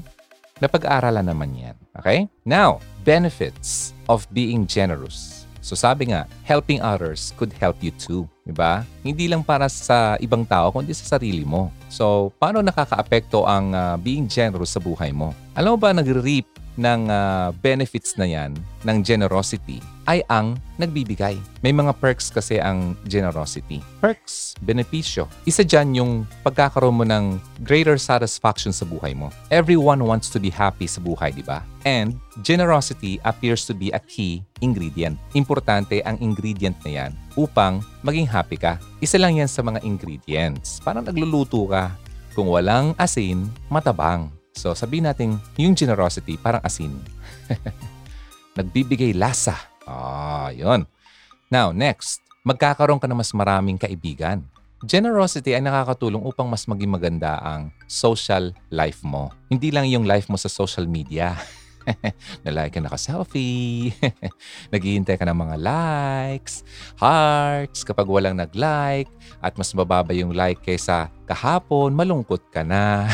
na 0.58 0.66
pag-aaralan 0.70 1.26
naman 1.26 1.50
yan. 1.54 1.76
Okay? 1.98 2.26
Now, 2.46 2.78
benefits 3.02 3.94
of 4.10 4.26
being 4.30 4.66
generous. 4.66 5.44
So 5.64 5.72
sabi 5.72 6.12
nga, 6.12 6.28
helping 6.44 6.84
others 6.84 7.32
could 7.40 7.48
help 7.56 7.80
you 7.80 7.88
too. 7.96 8.28
Diba? 8.44 8.84
Hindi 9.00 9.24
lang 9.32 9.40
para 9.40 9.64
sa 9.72 10.20
ibang 10.20 10.44
tao, 10.44 10.68
kundi 10.68 10.92
sa 10.92 11.16
sarili 11.16 11.40
mo. 11.40 11.72
So, 11.88 12.28
paano 12.36 12.60
nakakaapekto 12.60 13.48
ang 13.48 13.72
ah, 13.72 13.96
being 13.96 14.28
generous 14.28 14.76
sa 14.76 14.84
buhay 14.84 15.16
mo? 15.16 15.32
Alam 15.56 15.74
mo 15.74 15.78
ba, 15.80 15.96
nag-reap 15.96 16.44
ng 16.76 17.00
ah, 17.10 17.50
benefits 17.62 18.18
na 18.18 18.26
yan, 18.26 18.54
ng 18.84 18.98
generosity, 19.02 19.80
ay 20.04 20.20
ang 20.28 20.60
nagbibigay. 20.76 21.36
May 21.64 21.72
mga 21.72 21.96
perks 21.96 22.28
kasi 22.28 22.60
ang 22.60 22.92
generosity. 23.08 23.80
Perks, 24.04 24.52
benepisyo. 24.60 25.24
Isa 25.48 25.64
dyan 25.64 25.96
yung 25.96 26.12
pagkakaroon 26.44 27.00
mo 27.00 27.04
ng 27.08 27.40
greater 27.64 27.96
satisfaction 27.96 28.70
sa 28.70 28.84
buhay 28.84 29.16
mo. 29.16 29.32
Everyone 29.48 30.04
wants 30.04 30.28
to 30.28 30.38
be 30.38 30.52
happy 30.52 30.84
sa 30.84 31.00
buhay, 31.00 31.32
di 31.32 31.44
ba? 31.44 31.64
And 31.88 32.16
generosity 32.44 33.20
appears 33.24 33.64
to 33.68 33.74
be 33.76 33.92
a 33.92 34.00
key 34.00 34.44
ingredient. 34.60 35.16
Importante 35.36 36.00
ang 36.04 36.20
ingredient 36.20 36.76
na 36.84 36.90
yan 37.04 37.12
upang 37.36 37.80
maging 38.04 38.28
happy 38.28 38.60
ka. 38.60 38.76
Isa 39.00 39.16
lang 39.20 39.40
yan 39.40 39.48
sa 39.48 39.64
mga 39.64 39.84
ingredients. 39.84 40.80
Parang 40.84 41.04
nagluluto 41.04 41.64
ka. 41.68 41.92
Kung 42.34 42.50
walang 42.50 42.98
asin, 42.98 43.46
matabang. 43.70 44.43
So 44.54 44.72
sabihin 44.72 45.10
natin, 45.10 45.36
yung 45.58 45.74
generosity 45.74 46.38
parang 46.38 46.62
asin. 46.62 46.94
Nagbibigay 48.58 49.12
lasa. 49.12 49.58
Ah, 49.84 50.54
yun. 50.54 50.86
Now, 51.50 51.74
next, 51.74 52.22
magkakaroon 52.46 53.02
ka 53.02 53.10
ng 53.10 53.18
mas 53.18 53.34
maraming 53.34 53.76
kaibigan. 53.76 54.46
Generosity 54.84 55.56
ay 55.56 55.64
nakakatulong 55.64 56.22
upang 56.22 56.46
mas 56.46 56.68
maging 56.68 56.92
maganda 56.92 57.40
ang 57.40 57.72
social 57.88 58.52
life 58.68 59.00
mo. 59.02 59.32
Hindi 59.48 59.72
lang 59.72 59.88
yung 59.88 60.04
life 60.04 60.28
mo 60.28 60.36
sa 60.36 60.52
social 60.52 60.84
media. 60.84 61.34
Nalike 62.44 62.76
ka 62.76 62.80
naka-selfie. 62.80 63.92
Naghihintay 64.72 65.16
ka 65.16 65.24
ng 65.24 65.36
mga 65.36 65.56
likes, 65.60 66.64
hearts. 67.00 67.84
Kapag 67.84 68.08
walang 68.08 68.36
nag-like 68.36 69.08
at 69.40 69.56
mas 69.56 69.72
mababa 69.72 70.12
yung 70.12 70.36
like 70.36 70.60
kaysa 70.64 71.08
kahapon, 71.24 71.96
malungkot 71.96 72.44
ka 72.52 72.60
na. 72.64 73.08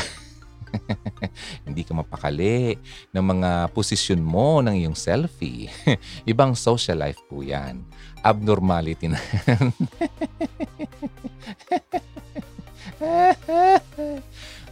Hindi 1.66 1.82
ka 1.86 1.92
mapakali 1.94 2.78
ng 3.12 3.24
mga 3.24 3.70
posisyon 3.74 4.20
mo 4.22 4.60
ng 4.62 4.74
iyong 4.84 4.96
selfie. 4.96 5.68
Ibang 6.30 6.54
social 6.56 6.98
life 7.00 7.20
po 7.26 7.42
yan. 7.44 7.84
Abnormality 8.20 9.08
na. 9.08 9.20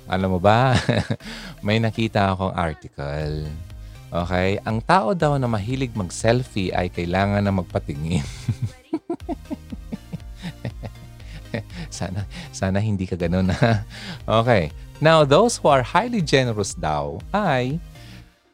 Alam 0.09 0.37
mo 0.37 0.41
ba, 0.41 0.73
may 1.67 1.77
nakita 1.81 2.33
akong 2.33 2.57
article. 2.57 3.45
Okay? 4.09 4.57
Ang 4.65 4.81
tao 4.81 5.13
daw 5.13 5.37
na 5.37 5.45
mahilig 5.45 5.93
mag-selfie 5.93 6.73
ay 6.73 6.89
kailangan 6.89 7.45
na 7.45 7.53
magpatingin. 7.53 8.25
Sana, 11.93 12.25
sana 12.53 12.81
hindi 12.81 13.07
ka 13.07 13.17
ganun. 13.17 13.53
Okay. 14.27 14.71
Now, 14.99 15.23
those 15.23 15.57
who 15.59 15.71
are 15.71 15.83
highly 15.83 16.23
generous 16.23 16.75
daw 16.75 17.23
ay, 17.31 17.79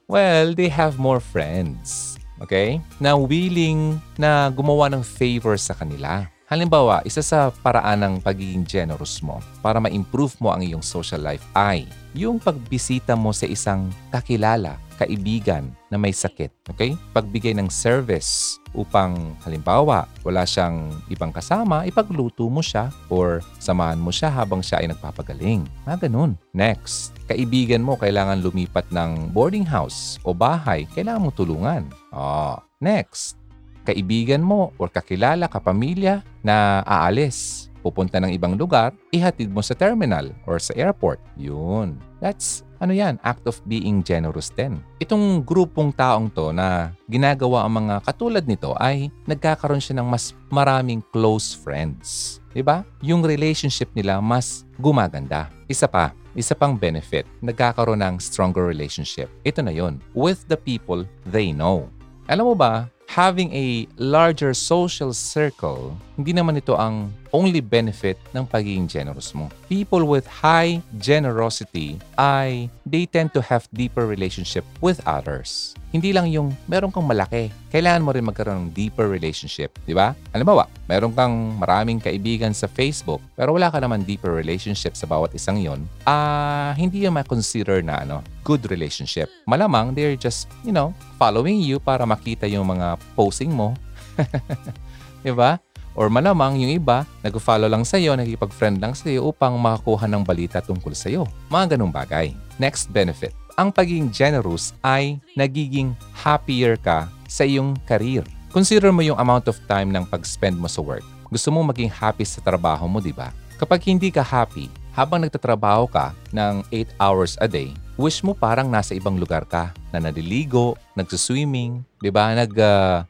well, 0.08 0.52
they 0.52 0.68
have 0.68 1.00
more 1.00 1.20
friends. 1.20 2.20
Okay? 2.42 2.82
Na 3.00 3.16
willing 3.16 4.02
na 4.20 4.50
gumawa 4.52 4.92
ng 4.92 5.00
favor 5.00 5.56
sa 5.56 5.72
kanila. 5.72 6.28
Halimbawa, 6.44 7.00
isa 7.08 7.24
sa 7.24 7.48
paraan 7.48 8.04
ng 8.04 8.14
pagiging 8.20 8.68
generous 8.68 9.24
mo 9.24 9.40
para 9.64 9.80
ma-improve 9.80 10.36
mo 10.44 10.52
ang 10.52 10.60
iyong 10.60 10.84
social 10.84 11.24
life 11.24 11.40
ay 11.56 11.88
yung 12.12 12.36
pagbisita 12.36 13.16
mo 13.16 13.32
sa 13.32 13.48
isang 13.48 13.88
kakilala, 14.12 14.76
kaibigan 15.00 15.72
na 15.88 15.96
may 15.96 16.12
sakit. 16.12 16.52
Okay? 16.68 17.00
Pagbigay 17.16 17.56
ng 17.56 17.72
service 17.72 18.60
upang 18.76 19.34
halimbawa 19.40 20.04
wala 20.20 20.44
siyang 20.44 20.92
ibang 21.08 21.32
kasama, 21.32 21.88
ipagluto 21.88 22.44
mo 22.52 22.60
siya 22.60 22.92
or 23.08 23.40
samahan 23.56 23.98
mo 23.98 24.12
siya 24.12 24.28
habang 24.28 24.60
siya 24.60 24.84
ay 24.84 24.92
nagpapagaling. 24.92 25.64
Mga 25.88 26.12
ganun. 26.12 26.36
Next, 26.52 27.16
kaibigan 27.24 27.80
mo 27.80 27.96
kailangan 27.96 28.44
lumipat 28.44 28.92
ng 28.92 29.32
boarding 29.32 29.64
house 29.64 30.20
o 30.28 30.36
bahay, 30.36 30.84
kailangan 30.92 31.24
mo 31.24 31.30
tulungan. 31.32 31.88
Oh, 32.12 32.60
next, 32.84 33.40
kaibigan 33.84 34.40
mo 34.40 34.72
or 34.80 34.88
kakilala, 34.88 35.46
kapamilya 35.46 36.24
na 36.40 36.80
aalis, 36.88 37.68
pupunta 37.84 38.16
ng 38.16 38.32
ibang 38.32 38.56
lugar, 38.56 38.96
ihatid 39.12 39.52
mo 39.52 39.60
sa 39.60 39.76
terminal 39.76 40.32
or 40.48 40.56
sa 40.56 40.72
airport. 40.72 41.20
Yun. 41.36 42.00
That's 42.24 42.64
ano 42.80 42.92
yan, 42.96 43.16
act 43.24 43.48
of 43.48 43.60
being 43.64 44.04
generous 44.04 44.52
din. 44.52 44.80
Itong 45.00 45.40
grupong 45.40 45.92
taong 45.92 46.28
to 46.28 46.52
na 46.52 46.92
ginagawa 47.08 47.64
ang 47.64 47.84
mga 47.84 48.04
katulad 48.04 48.44
nito 48.44 48.76
ay 48.76 49.08
nagkakaroon 49.24 49.80
siya 49.80 50.00
ng 50.00 50.08
mas 50.08 50.36
maraming 50.52 51.00
close 51.08 51.56
friends. 51.56 52.40
ba? 52.60 52.84
Yung 53.00 53.24
relationship 53.24 53.88
nila 53.96 54.20
mas 54.20 54.68
gumaganda. 54.76 55.48
Isa 55.64 55.88
pa, 55.88 56.12
isa 56.36 56.52
pang 56.52 56.76
benefit, 56.76 57.24
nagkakaroon 57.40 58.04
ng 58.04 58.16
stronger 58.20 58.68
relationship. 58.68 59.32
Ito 59.48 59.64
na 59.64 59.72
yon 59.72 59.96
with 60.12 60.44
the 60.52 60.58
people 60.58 61.08
they 61.24 61.56
know. 61.56 61.88
Alam 62.28 62.52
mo 62.52 62.54
ba, 62.56 62.88
having 63.06 63.52
a 63.52 63.86
larger 63.98 64.54
social 64.54 65.12
circle, 65.12 65.96
hindi 66.16 66.32
naman 66.32 66.58
ito 66.58 66.74
ang 66.78 67.10
only 67.34 67.58
benefit 67.58 68.14
ng 68.30 68.46
pagiging 68.46 68.86
generous 68.86 69.34
mo. 69.34 69.50
People 69.66 70.06
with 70.06 70.22
high 70.30 70.78
generosity 71.02 71.98
ay 72.14 72.70
they 72.86 73.10
tend 73.10 73.34
to 73.34 73.42
have 73.42 73.66
deeper 73.74 74.06
relationship 74.06 74.62
with 74.78 75.02
others. 75.02 75.74
Hindi 75.90 76.14
lang 76.14 76.30
yung 76.30 76.54
meron 76.70 76.94
kang 76.94 77.06
malaki. 77.06 77.50
Kailangan 77.74 78.02
mo 78.06 78.10
rin 78.14 78.26
magkaroon 78.26 78.66
ng 78.66 78.70
deeper 78.70 79.10
relationship, 79.10 79.74
di 79.82 79.94
ba? 79.94 80.14
Halimbawa, 80.30 80.70
meron 80.86 81.10
kang 81.10 81.58
maraming 81.58 81.98
kaibigan 81.98 82.54
sa 82.54 82.70
Facebook 82.70 83.18
pero 83.34 83.54
wala 83.54 83.70
ka 83.70 83.82
naman 83.82 84.06
deeper 84.06 84.30
relationship 84.30 84.94
sa 84.94 85.10
bawat 85.10 85.34
isang 85.34 85.58
yon, 85.58 85.82
ah 86.06 86.70
hindi 86.78 87.02
yung 87.02 87.18
ma-consider 87.18 87.82
na 87.82 88.06
ano, 88.06 88.22
good 88.46 88.62
relationship. 88.70 89.26
Malamang 89.46 89.94
they're 89.94 90.18
just, 90.18 90.46
you 90.62 90.70
know, 90.74 90.94
following 91.18 91.58
you 91.58 91.82
para 91.82 92.06
makita 92.06 92.46
yung 92.46 92.66
mga 92.70 92.98
posting 93.18 93.50
mo. 93.50 93.74
di 95.26 95.34
ba? 95.34 95.58
Or 95.94 96.10
malamang 96.10 96.58
yung 96.58 96.74
iba, 96.74 97.06
nag-follow 97.22 97.70
lang 97.70 97.86
sa'yo, 97.86 98.18
nagkipag-friend 98.18 98.82
lang 98.82 98.98
sa'yo 98.98 99.30
upang 99.30 99.54
makakuha 99.54 100.10
ng 100.10 100.26
balita 100.26 100.58
tungkol 100.58 100.90
sa'yo. 100.90 101.26
Mga 101.50 101.78
ganong 101.78 101.94
bagay. 101.94 102.34
Next 102.58 102.90
benefit. 102.90 103.34
Ang 103.54 103.70
pagiging 103.70 104.10
generous 104.10 104.74
ay 104.82 105.22
nagiging 105.38 105.94
happier 106.10 106.74
ka 106.74 107.06
sa 107.30 107.46
iyong 107.46 107.78
career. 107.86 108.26
Consider 108.50 108.90
mo 108.90 109.02
yung 109.02 109.18
amount 109.18 109.46
of 109.46 109.58
time 109.70 109.94
ng 109.94 110.06
pag-spend 110.10 110.58
mo 110.58 110.66
sa 110.66 110.82
work. 110.82 111.06
Gusto 111.30 111.54
mo 111.54 111.62
maging 111.62 111.90
happy 111.90 112.26
sa 112.26 112.42
trabaho 112.42 112.86
mo, 112.90 112.98
di 112.98 113.14
ba? 113.14 113.30
Kapag 113.58 113.86
hindi 113.86 114.10
ka 114.10 114.22
happy, 114.22 114.66
habang 114.94 115.22
nagtatrabaho 115.22 115.90
ka 115.90 116.14
ng 116.30 116.62
8 116.70 117.02
hours 117.02 117.34
a 117.42 117.50
day, 117.50 117.74
wish 117.98 118.22
mo 118.22 118.34
parang 118.34 118.70
nasa 118.70 118.94
ibang 118.94 119.18
lugar 119.18 119.42
ka 119.46 119.74
na 119.90 119.98
naliligo, 119.98 120.78
nagsuswimming, 120.94 121.82
di 121.98 122.10
ba? 122.10 122.30
Nag, 122.34 122.50
ah, 122.58 123.06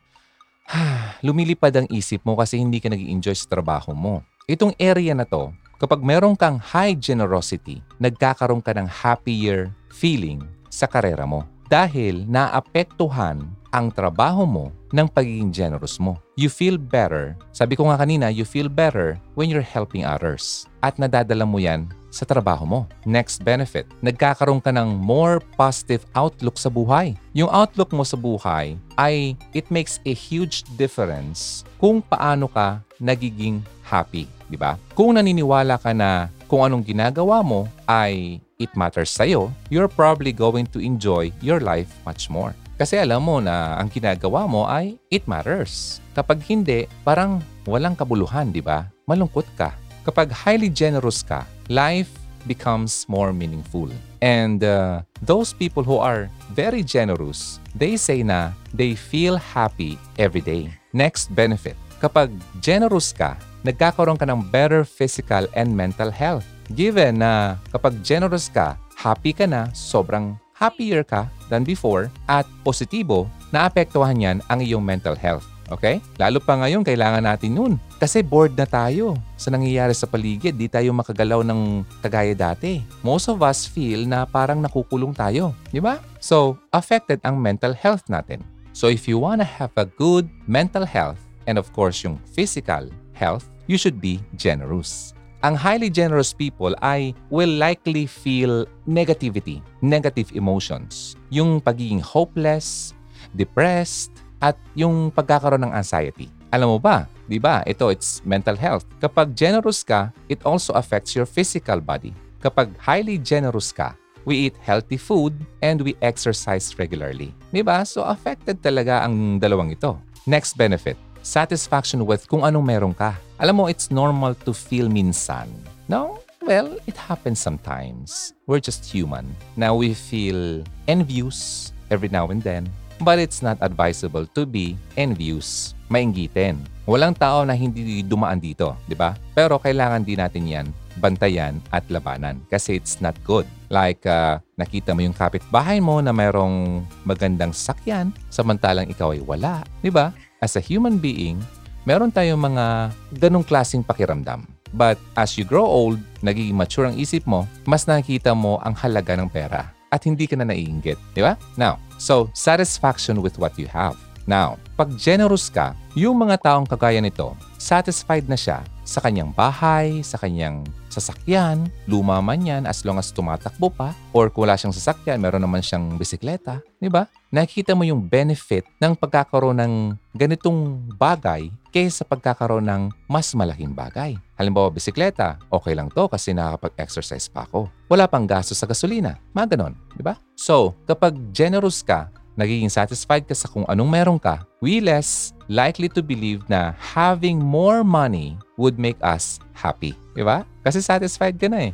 lumilipad 1.26 1.74
ang 1.76 1.88
isip 1.92 2.24
mo 2.24 2.36
kasi 2.36 2.60
hindi 2.60 2.80
ka 2.80 2.88
nag 2.88 3.00
enjoy 3.00 3.36
sa 3.36 3.48
trabaho 3.48 3.92
mo. 3.92 4.24
Itong 4.44 4.76
area 4.76 5.16
na 5.16 5.24
to, 5.24 5.52
kapag 5.80 6.04
meron 6.04 6.36
kang 6.36 6.60
high 6.60 6.96
generosity, 6.96 7.80
nagkakaroon 8.00 8.60
ka 8.60 8.76
ng 8.76 8.88
happier 8.88 9.72
feeling 9.88 10.44
sa 10.68 10.84
karera 10.84 11.24
mo. 11.24 11.48
Dahil 11.64 12.28
naapektuhan 12.28 13.40
ang 13.72 13.86
trabaho 13.90 14.44
mo 14.44 14.70
ng 14.92 15.08
pagiging 15.10 15.50
generous 15.50 15.98
mo. 15.98 16.20
You 16.38 16.52
feel 16.52 16.78
better. 16.78 17.34
Sabi 17.50 17.74
ko 17.74 17.88
nga 17.90 17.98
kanina, 17.98 18.30
you 18.30 18.46
feel 18.46 18.70
better 18.70 19.18
when 19.34 19.50
you're 19.50 19.64
helping 19.64 20.06
others. 20.06 20.68
At 20.84 21.00
nadadala 21.00 21.48
mo 21.48 21.58
yan 21.58 21.90
sa 22.14 22.22
trabaho 22.22 22.62
mo. 22.62 22.80
Next 23.02 23.42
benefit, 23.42 23.90
nagkakaroon 23.98 24.62
ka 24.62 24.70
ng 24.70 24.94
more 24.94 25.42
positive 25.58 26.06
outlook 26.14 26.54
sa 26.54 26.70
buhay. 26.70 27.18
Yung 27.34 27.50
outlook 27.50 27.90
mo 27.90 28.06
sa 28.06 28.14
buhay 28.14 28.78
ay 28.94 29.34
it 29.50 29.66
makes 29.74 29.98
a 30.06 30.14
huge 30.14 30.62
difference 30.78 31.66
kung 31.82 31.98
paano 31.98 32.46
ka 32.46 32.78
nagiging 33.02 33.58
happy, 33.82 34.30
di 34.46 34.54
ba? 34.54 34.78
Kung 34.94 35.18
naniniwala 35.18 35.82
ka 35.82 35.90
na 35.90 36.30
kung 36.46 36.62
anong 36.62 36.86
ginagawa 36.86 37.42
mo 37.42 37.66
ay 37.90 38.38
it 38.62 38.70
matters 38.78 39.10
sa'yo, 39.10 39.50
you're 39.66 39.90
probably 39.90 40.30
going 40.30 40.70
to 40.70 40.78
enjoy 40.78 41.34
your 41.42 41.58
life 41.58 41.90
much 42.06 42.30
more. 42.30 42.54
Kasi 42.74 42.98
alam 42.98 43.22
mo 43.22 43.38
na 43.38 43.78
ang 43.78 43.86
ginagawa 43.86 44.50
mo 44.50 44.66
ay 44.66 44.98
it 45.10 45.26
matters. 45.30 46.02
Kapag 46.14 46.42
hindi, 46.46 46.90
parang 47.06 47.38
walang 47.66 47.94
kabuluhan, 47.94 48.50
di 48.50 48.58
ba? 48.58 48.86
Malungkot 49.06 49.46
ka. 49.54 49.74
Kapag 50.02 50.34
highly 50.34 50.68
generous 50.68 51.22
ka, 51.22 51.46
life 51.68 52.10
becomes 52.46 53.08
more 53.08 53.32
meaningful. 53.32 53.88
And 54.20 54.64
uh, 54.64 55.02
those 55.20 55.52
people 55.52 55.82
who 55.82 55.96
are 55.96 56.28
very 56.52 56.82
generous, 56.82 57.60
they 57.74 57.96
say 57.96 58.22
na 58.22 58.52
they 58.72 58.94
feel 58.94 59.36
happy 59.36 59.98
every 60.18 60.40
day. 60.40 60.72
Next 60.92 61.32
benefit, 61.34 61.76
kapag 62.00 62.32
generous 62.60 63.12
ka, 63.12 63.36
nagkakaroon 63.64 64.20
ka 64.20 64.28
ng 64.28 64.48
better 64.52 64.84
physical 64.84 65.48
and 65.56 65.72
mental 65.72 66.12
health. 66.12 66.44
Given 66.72 67.20
na 67.20 67.60
kapag 67.72 68.00
generous 68.00 68.48
ka, 68.48 68.76
happy 68.96 69.36
ka 69.36 69.44
na, 69.44 69.68
sobrang 69.76 70.36
happier 70.56 71.04
ka 71.04 71.28
than 71.52 71.64
before, 71.64 72.08
at 72.24 72.48
positibo, 72.64 73.28
naapektuhan 73.52 74.16
yan 74.16 74.38
ang 74.48 74.64
iyong 74.64 74.84
mental 74.84 75.16
health. 75.16 75.44
Okay? 75.72 76.04
Lalo 76.20 76.40
pa 76.40 76.60
ngayon, 76.60 76.84
kailangan 76.84 77.24
natin 77.24 77.56
yun. 77.56 77.72
Kasi 77.96 78.20
bored 78.20 78.52
na 78.52 78.68
tayo 78.68 79.16
sa 79.38 79.48
nangyayari 79.48 79.96
sa 79.96 80.04
paligid. 80.04 80.56
Di 80.56 80.68
tayo 80.68 80.92
makagalaw 80.92 81.40
ng 81.46 81.84
kagaya 82.04 82.36
dati. 82.36 82.84
Most 83.00 83.32
of 83.32 83.40
us 83.40 83.64
feel 83.64 84.04
na 84.04 84.28
parang 84.28 84.60
nakukulong 84.60 85.16
tayo. 85.16 85.56
Di 85.72 85.80
ba? 85.80 86.00
So, 86.20 86.60
affected 86.74 87.24
ang 87.24 87.40
mental 87.40 87.72
health 87.72 88.04
natin. 88.12 88.44
So, 88.74 88.90
if 88.90 89.06
you 89.06 89.16
wanna 89.22 89.46
have 89.46 89.72
a 89.78 89.86
good 89.86 90.28
mental 90.44 90.84
health, 90.84 91.20
and 91.46 91.60
of 91.60 91.70
course 91.72 92.02
yung 92.04 92.18
physical 92.32 92.88
health, 93.12 93.48
you 93.68 93.78
should 93.78 94.00
be 94.00 94.20
generous. 94.36 95.14
Ang 95.44 95.60
highly 95.60 95.92
generous 95.92 96.32
people 96.32 96.72
ay 96.80 97.12
will 97.28 97.52
likely 97.60 98.08
feel 98.08 98.64
negativity, 98.88 99.60
negative 99.84 100.32
emotions. 100.32 101.20
Yung 101.28 101.60
pagiging 101.60 102.00
hopeless, 102.00 102.96
depressed, 103.36 104.13
at 104.44 104.60
yung 104.76 105.08
pagkakaroon 105.08 105.64
ng 105.64 105.72
anxiety. 105.72 106.28
Alam 106.52 106.76
mo 106.76 106.78
ba, 106.78 107.08
di 107.24 107.40
ba, 107.40 107.64
ito 107.64 107.88
it's 107.88 108.20
mental 108.28 108.60
health. 108.60 108.84
Kapag 109.00 109.32
generous 109.32 109.80
ka, 109.80 110.12
it 110.28 110.44
also 110.44 110.76
affects 110.76 111.16
your 111.16 111.24
physical 111.24 111.80
body. 111.80 112.12
Kapag 112.44 112.76
highly 112.76 113.16
generous 113.16 113.72
ka, 113.72 113.96
we 114.28 114.52
eat 114.52 114.56
healthy 114.60 115.00
food 115.00 115.32
and 115.64 115.80
we 115.80 115.96
exercise 116.04 116.76
regularly. 116.76 117.32
Di 117.48 117.64
ba? 117.64 117.88
So 117.88 118.04
affected 118.04 118.60
talaga 118.60 119.00
ang 119.00 119.40
dalawang 119.40 119.72
ito. 119.72 119.96
Next 120.28 120.60
benefit, 120.60 121.00
satisfaction 121.24 122.04
with 122.04 122.28
kung 122.28 122.44
anong 122.44 122.68
meron 122.68 122.92
ka. 122.92 123.16
Alam 123.40 123.64
mo, 123.64 123.64
it's 123.66 123.88
normal 123.88 124.36
to 124.44 124.52
feel 124.52 124.92
minsan. 124.92 125.48
No? 125.88 126.20
Well, 126.44 126.76
it 126.84 127.00
happens 127.00 127.40
sometimes. 127.40 128.36
We're 128.44 128.60
just 128.60 128.84
human. 128.84 129.24
Now 129.56 129.72
we 129.72 129.96
feel 129.96 130.60
envious 130.84 131.72
every 131.88 132.12
now 132.12 132.28
and 132.28 132.44
then. 132.44 132.68
But 133.02 133.18
it's 133.18 133.42
not 133.42 133.58
advisable 133.58 134.30
to 134.38 134.46
be 134.46 134.78
envious, 134.94 135.74
mainggitin. 135.90 136.62
Walang 136.86 137.16
tao 137.18 137.42
na 137.42 137.56
hindi 137.56 138.04
dumaan 138.04 138.38
dito, 138.38 138.76
di 138.86 138.94
ba? 138.94 139.18
Pero 139.34 139.58
kailangan 139.58 140.04
din 140.04 140.20
natin 140.20 140.44
yan 140.46 140.66
bantayan 141.02 141.58
at 141.74 141.82
labanan 141.90 142.38
kasi 142.46 142.78
it's 142.78 143.02
not 143.02 143.18
good. 143.26 143.42
Like, 143.66 144.06
uh, 144.06 144.38
nakita 144.54 144.94
mo 144.94 145.02
yung 145.02 145.16
kapitbahay 145.16 145.82
mo 145.82 145.98
na 145.98 146.14
mayroong 146.14 146.86
magandang 147.02 147.50
sakyan 147.50 148.14
samantalang 148.30 148.86
ikaw 148.86 149.10
ay 149.10 149.22
wala. 149.26 149.66
Di 149.82 149.90
ba? 149.90 150.14
As 150.38 150.54
a 150.54 150.62
human 150.62 151.02
being, 151.02 151.42
meron 151.82 152.14
tayong 152.14 152.38
mga 152.38 152.94
ganong 153.18 153.42
klaseng 153.42 153.82
pakiramdam. 153.82 154.46
But 154.74 154.98
as 155.18 155.34
you 155.34 155.46
grow 155.46 155.66
old, 155.66 155.98
nagiging 156.22 156.54
mature 156.54 156.86
ang 156.86 156.98
isip 156.98 157.26
mo, 157.26 157.46
mas 157.66 157.86
nakikita 157.86 158.34
mo 158.34 158.58
ang 158.62 158.74
halaga 158.78 159.18
ng 159.18 159.30
pera 159.30 159.73
at 159.94 160.02
hindi 160.02 160.26
ka 160.26 160.34
na 160.34 160.50
naiinggit. 160.50 160.98
Di 161.14 161.22
ba? 161.22 161.38
Now, 161.54 161.78
so 162.02 162.26
satisfaction 162.34 163.22
with 163.22 163.38
what 163.38 163.54
you 163.54 163.70
have. 163.70 163.94
Now, 164.26 164.58
pag 164.74 164.90
generous 164.98 165.46
ka, 165.46 165.78
yung 165.94 166.18
mga 166.18 166.42
taong 166.42 166.66
kagaya 166.66 166.98
nito, 166.98 167.38
satisfied 167.62 168.26
na 168.26 168.34
siya 168.34 168.66
sa 168.82 168.98
kanyang 168.98 169.30
bahay, 169.30 170.02
sa 170.02 170.18
kanyang 170.18 170.66
sasakyan, 170.94 171.66
luma 171.90 172.22
man 172.22 172.38
yan 172.38 172.62
as 172.70 172.86
long 172.86 173.02
as 173.02 173.10
tumatakbo 173.10 173.74
pa, 173.74 173.90
or 174.14 174.30
kung 174.30 174.46
wala 174.46 174.54
siyang 174.54 174.70
sasakyan, 174.70 175.18
meron 175.18 175.42
naman 175.42 175.58
siyang 175.58 175.98
bisikleta, 175.98 176.62
di 176.78 176.86
ba? 176.86 177.10
Nakikita 177.34 177.74
mo 177.74 177.82
yung 177.82 178.06
benefit 178.06 178.62
ng 178.78 178.94
pagkakaroon 178.94 179.58
ng 179.58 179.74
ganitong 180.14 180.78
bagay 180.94 181.50
kaysa 181.74 182.06
pagkakaroon 182.06 182.62
ng 182.62 182.82
mas 183.10 183.34
malaking 183.34 183.74
bagay. 183.74 184.14
Halimbawa, 184.38 184.70
bisikleta, 184.70 185.42
okay 185.50 185.74
lang 185.74 185.90
to 185.90 186.06
kasi 186.06 186.30
nakakapag-exercise 186.30 187.26
pa 187.26 187.42
ako. 187.50 187.66
Wala 187.90 188.06
pang 188.06 188.22
gasto 188.22 188.54
sa 188.54 188.70
gasolina. 188.70 189.18
Mga 189.34 189.58
ganon, 189.58 189.74
di 189.98 190.06
ba? 190.06 190.14
So, 190.38 190.78
kapag 190.86 191.18
generous 191.34 191.82
ka, 191.82 192.06
nagiging 192.38 192.70
satisfied 192.70 193.26
ka 193.26 193.34
sa 193.34 193.50
kung 193.50 193.66
anong 193.66 193.90
meron 193.90 194.18
ka, 194.18 194.46
we 194.62 194.78
less 194.78 195.34
likely 195.50 195.90
to 195.90 196.02
believe 196.02 196.42
na 196.50 196.74
having 196.78 197.38
more 197.38 197.82
money 197.82 198.38
would 198.58 198.78
make 198.78 198.98
us 199.02 199.42
happy. 199.54 199.94
Di 200.14 200.22
ba? 200.22 200.46
Kasi 200.62 200.82
satisfied 200.82 201.38
ka 201.38 201.50
na 201.50 201.70
eh. 201.70 201.72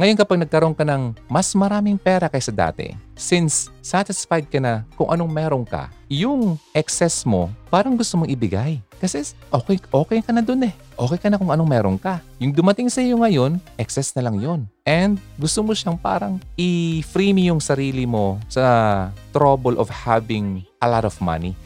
Ngayon 0.00 0.16
kapag 0.16 0.40
nagkaroon 0.40 0.72
ka 0.72 0.80
ng 0.80 1.12
mas 1.28 1.52
maraming 1.52 2.00
pera 2.00 2.24
kaysa 2.32 2.48
dati, 2.48 2.96
since 3.12 3.68
satisfied 3.84 4.48
ka 4.48 4.56
na 4.56 4.80
kung 4.96 5.12
anong 5.12 5.28
meron 5.28 5.64
ka, 5.64 5.92
yung 6.08 6.56
excess 6.72 7.28
mo 7.28 7.52
parang 7.68 8.00
gusto 8.00 8.16
mong 8.16 8.32
ibigay. 8.32 8.80
Kasi 9.00 9.24
okay, 9.52 9.80
okay 9.80 10.20
ka 10.24 10.32
na 10.32 10.44
dun 10.44 10.64
eh. 10.64 10.72
Okay 10.96 11.16
ka 11.16 11.28
na 11.28 11.40
kung 11.40 11.52
anong 11.52 11.68
meron 11.68 11.96
ka. 12.00 12.20
Yung 12.40 12.52
dumating 12.52 12.88
sa 12.88 13.00
iyo 13.00 13.20
ngayon, 13.20 13.60
excess 13.80 14.12
na 14.16 14.24
lang 14.24 14.40
yon. 14.40 14.68
And 14.84 15.20
gusto 15.36 15.64
mo 15.64 15.72
siyang 15.72 16.00
parang 16.00 16.40
i-free 16.56 17.32
me 17.32 17.48
yung 17.48 17.60
sarili 17.60 18.04
mo 18.04 18.40
sa 18.48 19.08
trouble 19.32 19.80
of 19.80 19.88
having 19.88 20.64
a 20.80 20.88
lot 20.88 21.04
of 21.04 21.16
money. 21.20 21.56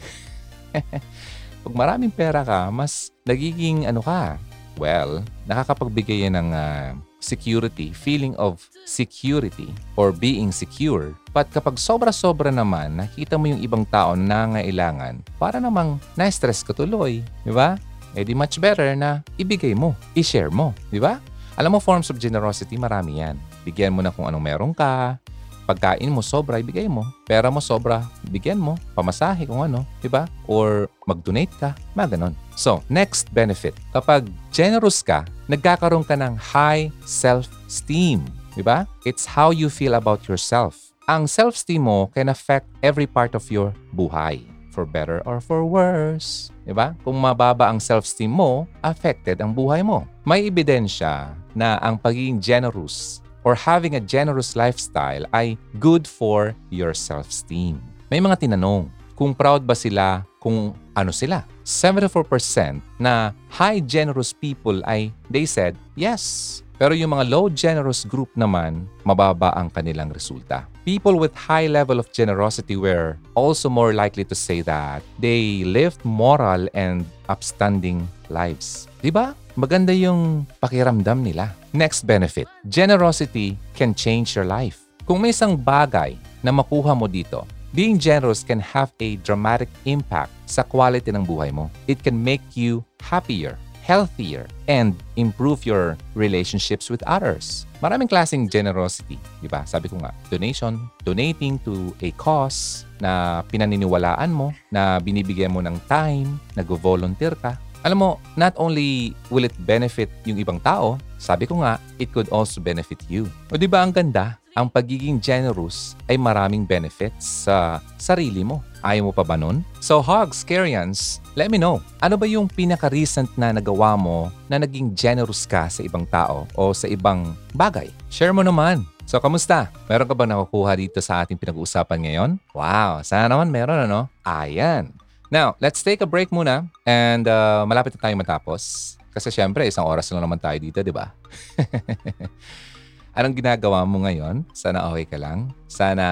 Pag 1.63 1.73
maraming 1.75 2.11
pera 2.11 2.43
ka, 2.43 2.67
mas 2.71 3.11
nagiging 3.23 3.87
ano 3.87 3.99
ka, 4.03 4.39
well, 4.77 5.23
nakakapagbigay 5.49 6.27
yan 6.27 6.37
ng 6.39 6.49
uh, 6.53 6.95
security, 7.19 7.89
feeling 7.89 8.37
of 8.37 8.61
security 8.85 9.73
or 9.97 10.13
being 10.13 10.53
secure. 10.53 11.17
But 11.33 11.49
kapag 11.49 11.81
sobra-sobra 11.81 12.53
naman, 12.53 13.01
nakita 13.01 13.35
mo 13.35 13.49
yung 13.49 13.65
ibang 13.65 13.83
tao 13.89 14.13
na 14.13 14.45
nangailangan, 14.45 15.25
para 15.41 15.57
namang 15.57 15.97
na-stress 16.13 16.61
ka 16.61 16.71
tuloy, 16.71 17.25
di 17.43 17.53
ba? 17.53 17.75
Eh 18.15 18.23
di 18.23 18.31
much 18.31 18.61
better 18.61 18.95
na 18.95 19.25
ibigay 19.35 19.75
mo, 19.75 19.97
i-share 20.15 20.53
mo, 20.53 20.71
di 20.87 21.01
ba? 21.01 21.19
Alam 21.55 21.75
mo, 21.75 21.79
forms 21.79 22.11
of 22.11 22.19
generosity, 22.19 22.75
marami 22.75 23.23
yan. 23.23 23.39
Bigyan 23.63 23.95
mo 23.95 24.03
na 24.03 24.11
kung 24.11 24.27
anong 24.27 24.43
meron 24.43 24.71
ka, 24.75 25.19
pagkain 25.65 26.13
mo 26.13 26.21
sobra, 26.21 26.61
ibigay 26.61 26.85
mo. 26.85 27.03
Pera 27.25 27.49
mo 27.49 27.57
sobra, 27.57 28.05
bigyan 28.29 28.61
mo. 28.61 28.77
Pamasahe 28.93 29.49
kung 29.49 29.65
ano, 29.65 29.83
di 29.99 30.07
ba? 30.07 30.29
Or 30.45 30.87
mag-donate 31.09 31.51
ka, 31.57 31.73
mga 31.97 32.15
ganon. 32.15 32.37
So, 32.53 32.85
next 32.87 33.33
benefit. 33.33 33.73
Kapag 33.91 34.29
generous 34.53 35.01
ka, 35.01 35.25
nagkakaroon 35.49 36.05
ka 36.05 36.13
ng 36.13 36.37
high 36.37 36.93
self-esteem. 37.03 38.21
Di 38.53 38.63
ba? 38.63 38.85
It's 39.03 39.25
how 39.25 39.51
you 39.51 39.67
feel 39.67 39.97
about 39.97 40.29
yourself. 40.29 40.93
Ang 41.09 41.25
self-esteem 41.25 41.81
mo 41.81 42.09
can 42.13 42.29
affect 42.29 42.69
every 42.85 43.09
part 43.09 43.33
of 43.33 43.49
your 43.49 43.73
buhay. 43.91 44.41
For 44.75 44.83
better 44.83 45.23
or 45.23 45.39
for 45.39 45.63
worse. 45.63 46.51
Di 46.67 46.75
ba? 46.75 46.93
Kung 47.01 47.15
mababa 47.17 47.71
ang 47.71 47.79
self-esteem 47.79 48.27
mo, 48.27 48.67
affected 48.83 49.39
ang 49.39 49.55
buhay 49.55 49.81
mo. 49.81 50.03
May 50.27 50.51
ebidensya 50.51 51.31
na 51.55 51.79
ang 51.79 51.95
pagiging 51.95 52.43
generous 52.43 53.24
or 53.45 53.53
having 53.53 53.95
a 53.95 54.01
generous 54.01 54.57
lifestyle 54.57 55.23
ay 55.31 55.53
good 55.77 56.09
for 56.09 56.57
your 56.73 56.97
self-esteem. 56.97 57.77
May 58.09 58.17
mga 58.17 58.49
tinanong 58.49 58.89
kung 59.13 59.31
proud 59.37 59.63
ba 59.63 59.77
sila 59.77 60.25
kung 60.41 60.73
ano 60.97 61.13
sila. 61.13 61.45
74% 61.65 62.81
na 63.01 63.33
high 63.49 63.79
generous 63.81 64.35
people 64.35 64.81
ay 64.85 65.13
they 65.29 65.45
said 65.47 65.77
yes. 65.95 66.59
Pero 66.75 66.91
yung 66.91 67.15
mga 67.15 67.31
low 67.31 67.47
generous 67.47 68.03
group 68.03 68.27
naman, 68.35 68.83
mababa 69.07 69.55
ang 69.55 69.71
kanilang 69.71 70.11
resulta. 70.11 70.67
People 70.83 71.15
with 71.15 71.31
high 71.31 71.71
level 71.71 72.03
of 72.03 72.11
generosity 72.11 72.75
were 72.75 73.15
also 73.31 73.71
more 73.71 73.95
likely 73.95 74.27
to 74.27 74.35
say 74.35 74.59
that 74.59 74.99
they 75.15 75.63
lived 75.63 76.03
moral 76.03 76.67
and 76.75 77.07
upstanding 77.31 78.03
lives. 78.27 78.91
'Di 78.99 79.09
ba? 79.09 79.31
Maganda 79.55 79.95
yung 79.95 80.43
pakiramdam 80.59 81.23
nila. 81.23 81.55
Next 81.75 82.07
benefit, 82.07 82.47
generosity 82.71 83.59
can 83.75 83.91
change 83.91 84.31
your 84.31 84.47
life. 84.47 84.87
Kung 85.03 85.19
may 85.19 85.35
isang 85.35 85.59
bagay 85.59 86.15
na 86.39 86.55
makuha 86.55 86.95
mo 86.95 87.03
dito, 87.03 87.43
being 87.75 87.99
generous 87.99 88.47
can 88.47 88.63
have 88.63 88.95
a 89.03 89.19
dramatic 89.27 89.67
impact 89.83 90.31
sa 90.47 90.63
quality 90.63 91.11
ng 91.11 91.27
buhay 91.27 91.51
mo. 91.51 91.67
It 91.91 91.99
can 91.99 92.15
make 92.15 92.55
you 92.55 92.87
happier, 93.03 93.59
healthier, 93.83 94.47
and 94.71 94.95
improve 95.19 95.67
your 95.67 95.99
relationships 96.15 96.87
with 96.87 97.03
others. 97.03 97.67
Maraming 97.83 98.07
klaseng 98.07 98.47
generosity, 98.47 99.19
di 99.43 99.51
ba? 99.51 99.67
Sabi 99.67 99.91
ko 99.91 99.99
nga, 99.99 100.15
donation, 100.31 100.79
donating 101.03 101.59
to 101.67 101.91
a 101.99 102.15
cause 102.15 102.87
na 103.03 103.43
pinaniniwalaan 103.51 104.31
mo, 104.31 104.55
na 104.71 105.03
binibigyan 105.03 105.51
mo 105.51 105.59
ng 105.59 105.75
time, 105.91 106.39
nag-volunteer 106.55 107.35
ka, 107.35 107.59
alam 107.85 108.01
mo, 108.01 108.17
not 108.33 108.57
only 108.57 109.13
will 109.29 109.45
it 109.45 109.53
benefit 109.61 110.09
yung 110.25 110.41
ibang 110.41 110.57
tao, 110.57 110.97
sabi 111.25 111.49
ko 111.49 111.65
nga, 111.65 111.81
it 111.97 112.13
could 112.13 112.29
also 112.29 112.61
benefit 112.61 113.01
you. 113.09 113.25
O 113.49 113.57
di 113.57 113.65
ba 113.65 113.81
ang 113.81 113.89
ganda? 113.89 114.37
Ang 114.53 114.69
pagiging 114.69 115.17
generous 115.17 115.97
ay 116.05 116.15
maraming 116.15 116.63
benefits 116.63 117.49
sa 117.49 117.81
sarili 117.97 118.45
mo. 118.45 118.61
Ayaw 118.85 119.09
mo 119.09 119.11
pa 119.11 119.25
ba 119.25 119.33
nun? 119.33 119.65
So 119.81 119.99
Hogs, 120.05 120.45
Carians, 120.45 121.19
let 121.33 121.49
me 121.49 121.57
know. 121.57 121.81
Ano 121.99 122.15
ba 122.15 122.29
yung 122.29 122.45
pinaka-recent 122.47 123.33
na 123.35 123.51
nagawa 123.51 123.97
mo 123.97 124.29
na 124.47 124.61
naging 124.61 124.93
generous 124.93 125.49
ka 125.49 125.65
sa 125.67 125.81
ibang 125.81 126.05
tao 126.07 126.45
o 126.53 126.71
sa 126.71 126.85
ibang 126.85 127.33
bagay? 127.57 127.89
Share 128.07 128.31
mo 128.31 128.45
naman. 128.45 128.85
So, 129.05 129.21
kamusta? 129.21 129.69
Meron 129.85 130.09
ka 130.09 130.17
ba 130.17 130.25
nakukuha 130.25 130.73
dito 130.81 130.97
sa 130.97 131.21
ating 131.21 131.37
pinag-uusapan 131.37 132.09
ngayon? 132.09 132.29
Wow, 132.57 133.05
sana 133.05 133.29
naman 133.29 133.53
meron 133.53 133.85
ano? 133.85 134.09
Ayan. 134.25 134.97
Now, 135.29 135.53
let's 135.61 135.85
take 135.85 136.01
a 136.01 136.09
break 136.09 136.33
muna 136.33 136.65
and 136.89 137.29
uh, 137.29 137.69
malapit 137.69 137.93
na 137.93 138.01
tayo 138.01 138.17
matapos. 138.17 138.95
Kasi 139.15 139.31
syempre, 139.31 139.63
isang 139.63 139.87
oras 139.87 140.11
lang 140.11 140.19
naman 140.19 140.35
tayo 140.35 140.59
dito, 140.59 140.83
di 140.83 140.91
ba? 140.91 141.15
Anong 143.15 143.39
ginagawa 143.39 143.87
mo 143.87 144.03
ngayon? 144.03 144.43
Sana 144.51 144.91
okay 144.91 145.07
ka 145.07 145.15
lang. 145.15 145.55
Sana 145.71 146.05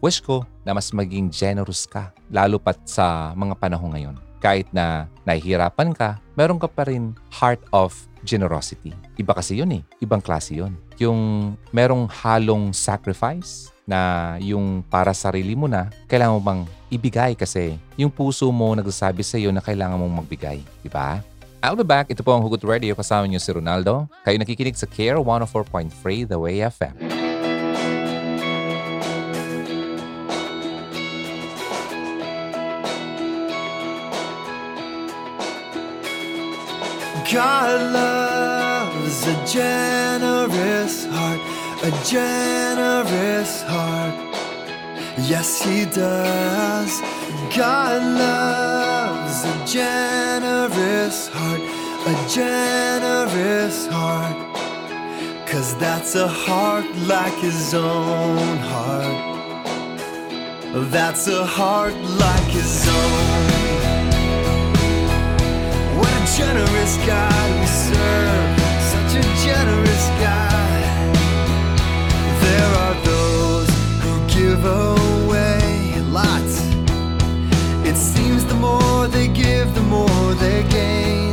wish 0.00 0.24
ko 0.24 0.40
na 0.64 0.72
mas 0.72 0.88
maging 0.88 1.28
generous 1.28 1.84
ka, 1.84 2.08
lalo 2.32 2.56
pat 2.56 2.80
sa 2.88 3.36
mga 3.36 3.52
panahon 3.60 3.92
ngayon. 3.92 4.16
Kahit 4.40 4.64
na 4.72 5.12
nahihirapan 5.28 5.92
ka, 5.92 6.16
meron 6.32 6.56
ka 6.56 6.72
pa 6.72 6.88
rin 6.88 7.12
heart 7.28 7.60
of 7.68 7.92
generosity. 8.24 8.96
Iba 9.20 9.36
kasi 9.36 9.60
yun 9.60 9.76
eh. 9.76 9.82
Ibang 10.00 10.24
klase 10.24 10.56
yun. 10.56 10.72
Yung 10.96 11.52
merong 11.68 12.08
halong 12.08 12.72
sacrifice, 12.72 13.68
na 13.82 14.34
yung 14.38 14.80
para 14.86 15.10
sarili 15.10 15.58
mo 15.58 15.66
na, 15.66 15.90
kailangan 16.06 16.38
mo 16.38 16.42
bang 16.42 16.62
ibigay 16.86 17.34
kasi 17.34 17.74
yung 17.98 18.14
puso 18.14 18.46
mo 18.54 18.70
nagsasabi 18.78 19.26
sa 19.26 19.36
iyo 19.38 19.50
na 19.50 19.58
kailangan 19.58 19.98
mong 19.98 20.22
magbigay. 20.22 20.62
Di 20.82 20.90
ba? 20.90 21.18
I'll 21.62 21.78
be 21.78 21.86
back. 21.86 22.10
Ito 22.10 22.26
po 22.26 22.34
ang 22.34 22.42
Hugot 22.42 22.66
Radio. 22.66 22.98
Kasama 22.98 23.30
niyo 23.30 23.38
si 23.38 23.54
Ronaldo. 23.54 24.10
Kayo 24.26 24.34
nakikinig 24.34 24.74
sa 24.74 24.90
Care 24.90 25.22
104.3 25.22 26.26
The 26.26 26.34
Way 26.34 26.66
FM. 26.66 26.98
God 37.30 37.94
loves 37.94 39.22
a 39.24 39.36
generous 39.46 41.06
heart, 41.06 41.40
a 41.86 41.90
generous 42.04 43.62
heart. 43.62 44.18
Yes, 45.30 45.62
He 45.62 45.86
does. 45.86 46.92
God 47.54 48.02
loves 48.18 49.01
a 49.44 49.66
generous 49.66 51.28
heart, 51.28 51.60
a 52.06 52.28
generous 52.28 53.86
heart. 53.86 54.36
Cause 55.48 55.76
that's 55.76 56.14
a 56.14 56.28
heart 56.28 56.86
like 57.06 57.34
His 57.34 57.74
own 57.74 58.58
heart. 58.58 59.32
That's 60.90 61.26
a 61.28 61.44
heart 61.44 61.94
like 62.24 62.50
His 62.50 62.88
own. 62.88 63.52
What 65.98 66.12
a 66.22 66.24
generous 66.38 66.96
God 67.06 67.60
we 67.60 67.66
serve, 67.66 68.58
such 68.92 69.12
a 69.20 69.24
generous 69.46 70.04
God. 70.24 70.82
There 72.46 72.72
are 72.84 72.96
those 73.04 73.70
who 74.02 74.12
give 74.28 74.64
away 74.64 75.01
they 79.12 79.28
give, 79.28 79.74
the 79.74 79.82
more 79.82 80.34
they 80.34 80.62
gain. 80.70 81.32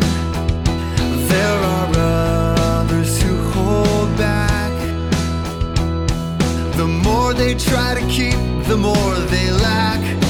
There 1.33 1.59
are 1.75 1.87
others 2.77 3.21
who 3.21 3.35
hold 3.51 4.17
back. 4.17 4.73
The 6.75 6.85
more 6.85 7.33
they 7.33 7.55
try 7.55 7.95
to 7.99 8.05
keep, 8.07 8.39
the 8.67 8.77
more 8.77 9.15
they 9.33 9.51
lack. 9.51 10.28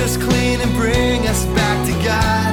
Us 0.00 0.16
clean 0.16 0.60
and 0.60 0.72
bring 0.74 1.26
us 1.28 1.44
back 1.46 1.86
to 1.86 1.92
God. 2.02 2.49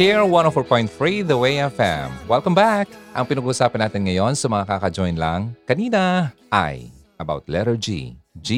Care 0.00 0.24
104.3 0.24 1.28
The 1.28 1.36
Way 1.36 1.60
FM. 1.76 2.24
Welcome 2.24 2.56
back! 2.56 2.88
Ang 3.12 3.28
pinag-uusapan 3.28 3.84
natin 3.84 4.08
ngayon 4.08 4.32
sa 4.32 4.48
mga 4.48 4.64
kaka-join 4.64 5.12
lang 5.12 5.52
kanina 5.68 6.32
ay 6.48 6.88
about 7.20 7.44
letter 7.44 7.76
G. 7.76 8.16
G 8.32 8.48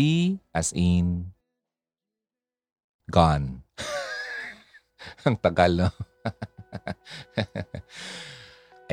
as 0.54 0.70
in 0.70 1.34
gone. 3.10 3.66
Ang 5.26 5.34
tagal, 5.42 5.82
no? 5.82 5.90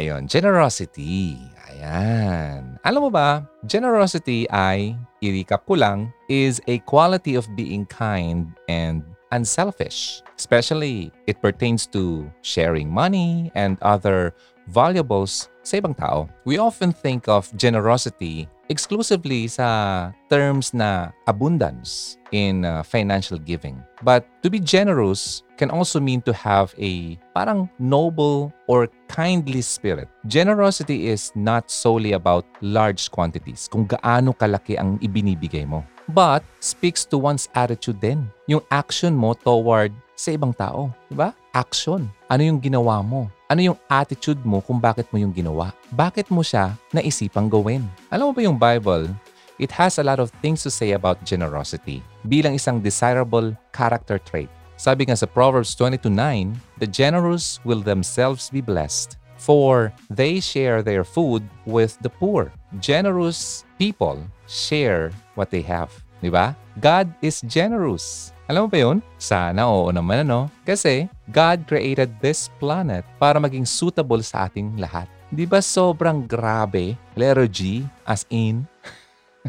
Ayun, 0.01 0.25
generosity. 0.25 1.37
Ayan. 1.69 2.81
Alam 2.81 3.01
mo 3.05 3.09
ba, 3.13 3.45
generosity 3.69 4.49
ay, 4.49 4.97
i-recap 5.21 5.69
ko 5.69 5.77
lang, 5.77 6.09
is 6.25 6.57
a 6.65 6.81
quality 6.89 7.37
of 7.37 7.45
being 7.53 7.85
kind 7.85 8.49
and 8.65 9.05
unselfish. 9.29 10.25
Especially, 10.39 11.11
it 11.27 11.43
pertains 11.43 11.83
to 11.91 12.31
sharing 12.41 12.87
money 12.87 13.51
and 13.59 13.75
other 13.83 14.31
valuables 14.71 15.51
sa 15.67 15.83
ibang 15.83 15.99
tao. 15.99 16.31
We 16.47 16.63
often 16.63 16.95
think 16.95 17.27
of 17.27 17.51
generosity 17.59 18.47
exclusively 18.71 19.49
sa 19.51 20.13
terms 20.29 20.71
na 20.71 21.11
abundance 21.27 22.15
in 22.31 22.63
uh, 22.63 22.85
financial 22.85 23.35
giving. 23.35 23.81
But 24.05 24.23
to 24.45 24.49
be 24.49 24.61
generous 24.63 25.43
can 25.57 25.73
also 25.73 25.99
mean 25.99 26.21
to 26.23 26.31
have 26.31 26.71
a 26.79 27.19
parang 27.35 27.67
noble 27.81 28.53
or 28.71 28.87
kindly 29.11 29.59
spirit. 29.59 30.07
Generosity 30.29 31.11
is 31.11 31.33
not 31.35 31.67
solely 31.67 32.13
about 32.13 32.47
large 32.63 33.11
quantities, 33.11 33.67
kung 33.67 33.89
gaano 33.89 34.31
kalaki 34.37 34.79
ang 34.79 35.01
ibinibigay 35.03 35.67
mo. 35.67 35.83
But 36.09 36.41
speaks 36.63 37.05
to 37.11 37.19
one's 37.19 37.49
attitude 37.53 38.01
din. 38.01 38.31
Yung 38.49 38.65
action 38.73 39.13
mo 39.13 39.37
toward 39.37 39.93
sa 40.19 40.35
ibang 40.35 40.51
tao. 40.51 40.91
Diba? 41.07 41.31
Action. 41.55 42.11
Ano 42.27 42.43
yung 42.43 42.59
ginawa 42.59 42.99
mo? 42.99 43.31
Ano 43.47 43.63
yung 43.63 43.79
attitude 43.87 44.43
mo 44.43 44.59
kung 44.59 44.83
bakit 44.83 45.07
mo 45.15 45.17
yung 45.17 45.31
ginawa? 45.31 45.71
Bakit 45.95 46.27
mo 46.27 46.43
siya 46.43 46.75
naisipang 46.91 47.47
gawin? 47.47 47.87
Alam 48.11 48.29
mo 48.29 48.33
ba 48.35 48.43
yung 48.43 48.59
Bible, 48.59 49.07
it 49.55 49.71
has 49.71 49.95
a 49.95 50.03
lot 50.03 50.19
of 50.19 50.35
things 50.43 50.59
to 50.67 50.69
say 50.69 50.91
about 50.91 51.23
generosity 51.23 52.03
bilang 52.27 52.59
isang 52.59 52.83
desirable 52.83 53.55
character 53.71 54.19
trait. 54.19 54.51
Sabi 54.75 55.07
nga 55.07 55.15
sa 55.15 55.27
Proverbs 55.27 55.71
22.9, 55.75 56.55
The 56.79 56.87
generous 56.87 57.59
will 57.63 57.83
themselves 57.83 58.47
be 58.47 58.63
blessed, 58.63 59.19
for 59.35 59.91
they 60.11 60.39
share 60.39 60.83
their 60.83 61.03
food 61.03 61.43
with 61.67 61.99
the 61.99 62.11
poor. 62.11 62.51
Generous 62.79 63.67
people 63.75 64.23
share 64.47 65.11
what 65.35 65.51
they 65.51 65.63
have. 65.63 65.91
Di 66.23 66.31
ba? 66.31 66.55
God 66.79 67.11
is 67.19 67.43
generous. 67.43 68.31
Alam 68.49 68.65
mo 68.65 68.69
ba 68.73 68.81
yun? 68.81 68.97
Sana 69.21 69.69
oo 69.69 69.93
naman 69.93 70.25
ano. 70.25 70.49
Kasi 70.65 71.05
God 71.29 71.69
created 71.69 72.17
this 72.17 72.49
planet 72.57 73.05
para 73.21 73.37
maging 73.37 73.61
suitable 73.61 74.25
sa 74.25 74.49
ating 74.49 74.73
lahat. 74.81 75.05
Di 75.29 75.45
ba 75.45 75.61
sobrang 75.61 76.25
grabe? 76.25 76.97
Letter 77.13 77.45
G, 77.45 77.85
as 78.09 78.25
in, 78.33 78.65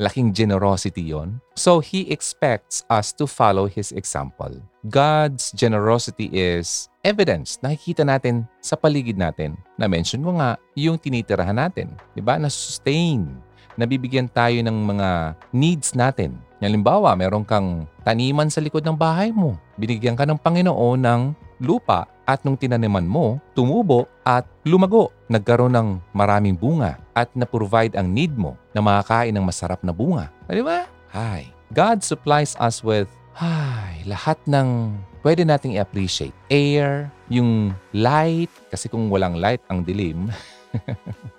laking 0.01 0.33
generosity 0.33 1.05
yon. 1.13 1.37
So 1.53 1.85
He 1.85 2.09
expects 2.09 2.81
us 2.89 3.13
to 3.21 3.29
follow 3.29 3.69
His 3.69 3.93
example. 3.93 4.57
God's 4.89 5.53
generosity 5.53 6.33
is 6.33 6.89
evidence. 7.05 7.61
Nakikita 7.61 8.01
natin 8.01 8.49
sa 8.57 8.73
paligid 8.73 9.21
natin. 9.21 9.53
Na-mention 9.77 10.25
ko 10.25 10.41
nga 10.41 10.57
yung 10.73 10.97
tinitirahan 10.97 11.61
natin. 11.61 11.93
Di 12.17 12.25
ba? 12.25 12.41
Na-sustain. 12.41 13.52
Nabibigyan 13.75 14.29
tayo 14.29 14.59
ng 14.61 14.77
mga 14.85 15.37
needs 15.51 15.97
natin 15.97 16.37
Halimbawa, 16.63 17.11
meron 17.19 17.43
kang 17.43 17.83
taniman 18.07 18.47
sa 18.47 18.63
likod 18.63 18.87
ng 18.87 18.95
bahay 18.95 19.35
mo. 19.35 19.59
Binigyan 19.75 20.15
ka 20.15 20.23
ng 20.23 20.39
Panginoon 20.39 20.95
ng 20.95 21.21
lupa 21.59 22.07
at 22.23 22.39
nung 22.47 22.55
tinaniman 22.55 23.03
mo, 23.03 23.43
tumubo 23.51 24.07
at 24.23 24.47
lumago. 24.63 25.11
Nagkaroon 25.27 25.75
ng 25.75 25.89
maraming 26.15 26.55
bunga 26.55 27.03
at 27.11 27.27
na-provide 27.35 27.99
ang 27.99 28.07
need 28.07 28.31
mo 28.31 28.55
na 28.71 28.79
makakain 28.79 29.35
ng 29.35 29.43
masarap 29.43 29.83
na 29.83 29.91
bunga. 29.91 30.31
Di 30.47 30.63
ba? 30.63 30.87
Hi. 31.11 31.51
God 31.75 31.99
supplies 31.99 32.55
us 32.63 32.79
with 32.79 33.11
ay, 33.33 34.05
lahat 34.05 34.37
ng 34.47 34.93
pwede 35.25 35.43
nating 35.43 35.75
i-appreciate. 35.75 36.37
Air, 36.47 37.09
yung 37.33 37.73
light, 37.91 38.53
kasi 38.69 38.87
kung 38.87 39.09
walang 39.09 39.35
light, 39.35 39.59
ang 39.67 39.81
dilim. 39.81 40.29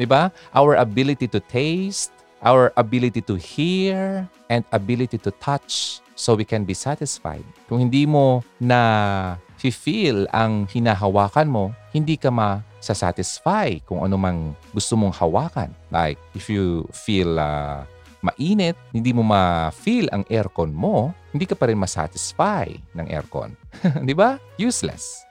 di 0.00 0.08
ba? 0.08 0.32
Our 0.56 0.80
ability 0.80 1.28
to 1.36 1.40
taste, 1.44 2.08
our 2.40 2.72
ability 2.80 3.20
to 3.28 3.36
hear 3.36 4.24
and 4.48 4.64
ability 4.72 5.20
to 5.28 5.30
touch 5.44 6.00
so 6.16 6.32
we 6.32 6.48
can 6.48 6.64
be 6.64 6.72
satisfied. 6.72 7.44
Kung 7.68 7.84
hindi 7.84 8.08
mo 8.08 8.40
na 8.56 9.36
feel 9.60 10.24
ang 10.32 10.64
hinahawakan 10.72 11.52
mo, 11.52 11.76
hindi 11.92 12.16
ka 12.16 12.32
ma-satisfy 12.32 13.84
kung 13.84 14.00
ano 14.00 14.16
mang 14.16 14.56
gusto 14.72 14.96
mong 14.96 15.12
hawakan. 15.20 15.68
Like, 15.92 16.16
if 16.32 16.48
you 16.48 16.88
feel 16.96 17.36
uh, 17.36 17.84
mainit, 18.24 18.76
hindi 18.96 19.12
mo 19.12 19.20
ma-feel 19.20 20.08
ang 20.12 20.24
aircon 20.32 20.72
mo, 20.72 21.12
hindi 21.36 21.44
ka 21.44 21.56
pa 21.56 21.68
rin 21.68 21.76
ma-satisfy 21.76 22.72
ng 22.96 23.06
aircon. 23.12 23.52
Di 24.08 24.16
ba? 24.16 24.40
Useless. 24.56 25.28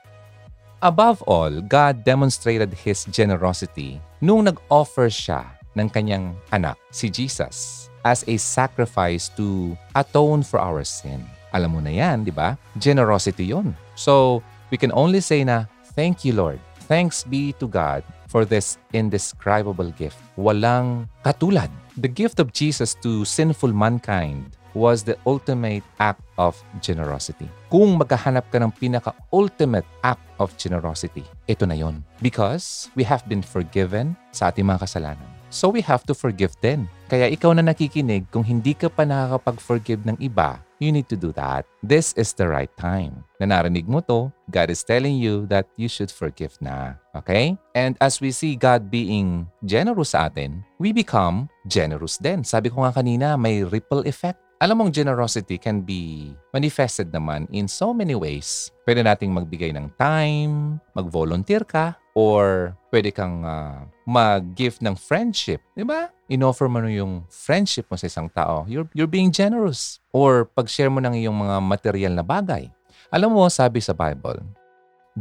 Above 0.80 1.20
all, 1.28 1.60
God 1.60 2.08
demonstrated 2.08 2.72
His 2.72 3.04
generosity 3.12 4.00
nung 4.24 4.48
nag-offer 4.48 5.12
siya 5.12 5.44
ng 5.76 5.92
kanyang 5.92 6.32
anak, 6.56 6.80
si 6.88 7.12
Jesus, 7.12 7.88
as 8.00 8.24
a 8.24 8.40
sacrifice 8.40 9.28
to 9.36 9.76
atone 9.92 10.40
for 10.40 10.56
our 10.56 10.80
sin. 10.80 11.20
Alam 11.52 11.76
mo 11.76 11.80
na 11.84 11.92
yan, 11.92 12.24
di 12.24 12.32
ba? 12.32 12.56
Generosity 12.80 13.52
yon. 13.52 13.76
So, 13.92 14.40
we 14.72 14.80
can 14.80 14.88
only 14.96 15.20
say 15.20 15.44
na, 15.44 15.68
Thank 15.92 16.24
you, 16.24 16.32
Lord. 16.32 16.56
Thanks 16.88 17.28
be 17.28 17.52
to 17.60 17.68
God 17.68 18.00
for 18.32 18.48
this 18.48 18.80
indescribable 18.96 19.92
gift. 20.00 20.16
Walang 20.40 21.12
katulad. 21.28 21.68
The 22.00 22.08
gift 22.08 22.40
of 22.40 22.56
Jesus 22.56 22.96
to 23.04 23.28
sinful 23.28 23.76
mankind 23.76 24.56
was 24.74 25.02
the 25.02 25.16
ultimate 25.26 25.84
act 25.98 26.22
of 26.38 26.56
generosity. 26.80 27.48
Kung 27.70 27.98
maghahanap 27.98 28.48
ka 28.50 28.58
ng 28.58 28.72
pinaka-ultimate 28.74 29.86
act 30.02 30.24
of 30.38 30.54
generosity, 30.56 31.26
ito 31.46 31.66
na 31.66 31.76
yon. 31.76 32.02
Because 32.22 32.90
we 32.94 33.04
have 33.06 33.26
been 33.26 33.42
forgiven 33.42 34.18
sa 34.30 34.50
ating 34.50 34.66
mga 34.66 34.86
kasalanan 34.86 35.40
So 35.50 35.68
we 35.68 35.82
have 35.82 36.06
to 36.06 36.14
forgive 36.14 36.54
din. 36.62 36.86
Kaya 37.10 37.26
ikaw 37.26 37.50
na 37.50 37.66
nakikinig, 37.66 38.30
kung 38.30 38.46
hindi 38.46 38.70
ka 38.70 38.86
pa 38.86 39.02
nakakapag-forgive 39.02 40.06
ng 40.06 40.16
iba, 40.22 40.62
you 40.78 40.94
need 40.94 41.10
to 41.10 41.18
do 41.18 41.34
that. 41.34 41.66
This 41.82 42.14
is 42.14 42.30
the 42.38 42.46
right 42.46 42.70
time. 42.78 43.26
Na 43.42 43.50
narinig 43.50 43.90
mo 43.90 43.98
to, 44.06 44.30
God 44.46 44.70
is 44.70 44.86
telling 44.86 45.18
you 45.18 45.50
that 45.50 45.66
you 45.74 45.90
should 45.90 46.14
forgive 46.14 46.54
na. 46.62 47.02
Okay? 47.18 47.58
And 47.74 47.98
as 47.98 48.22
we 48.22 48.30
see 48.30 48.54
God 48.54 48.94
being 48.94 49.50
generous 49.66 50.14
sa 50.14 50.30
atin, 50.30 50.62
we 50.78 50.94
become 50.94 51.50
generous 51.66 52.22
din. 52.22 52.46
Sabi 52.46 52.70
ko 52.70 52.86
nga 52.86 52.94
kanina, 52.94 53.34
may 53.34 53.66
ripple 53.66 54.06
effect 54.06 54.38
alam 54.60 54.76
mong 54.76 54.92
generosity 54.92 55.56
can 55.56 55.80
be 55.80 56.32
manifested 56.52 57.08
naman 57.08 57.48
in 57.48 57.64
so 57.64 57.96
many 57.96 58.12
ways. 58.12 58.68
Pwede 58.84 59.00
nating 59.00 59.32
magbigay 59.32 59.72
ng 59.72 59.88
time, 59.96 60.76
mag-volunteer 60.92 61.64
ka, 61.64 61.96
or 62.12 62.76
pwede 62.92 63.08
kang 63.08 63.40
uh, 63.40 63.88
mag-gift 64.04 64.84
ng 64.84 64.92
friendship. 65.00 65.64
Di 65.72 65.80
ba? 65.80 66.12
In-offer 66.28 66.68
mo 66.68 66.84
yung 66.84 67.24
friendship 67.32 67.88
mo 67.88 67.96
sa 67.96 68.04
isang 68.04 68.28
tao. 68.28 68.68
You're, 68.68 68.84
you're 68.92 69.08
being 69.08 69.32
generous. 69.32 69.96
Or 70.12 70.44
pag-share 70.52 70.92
mo 70.92 71.00
ng 71.00 71.16
iyong 71.16 71.40
mga 71.40 71.56
material 71.64 72.12
na 72.12 72.22
bagay. 72.22 72.68
Alam 73.08 73.32
mo, 73.32 73.48
sabi 73.48 73.80
sa 73.80 73.96
Bible, 73.96 74.44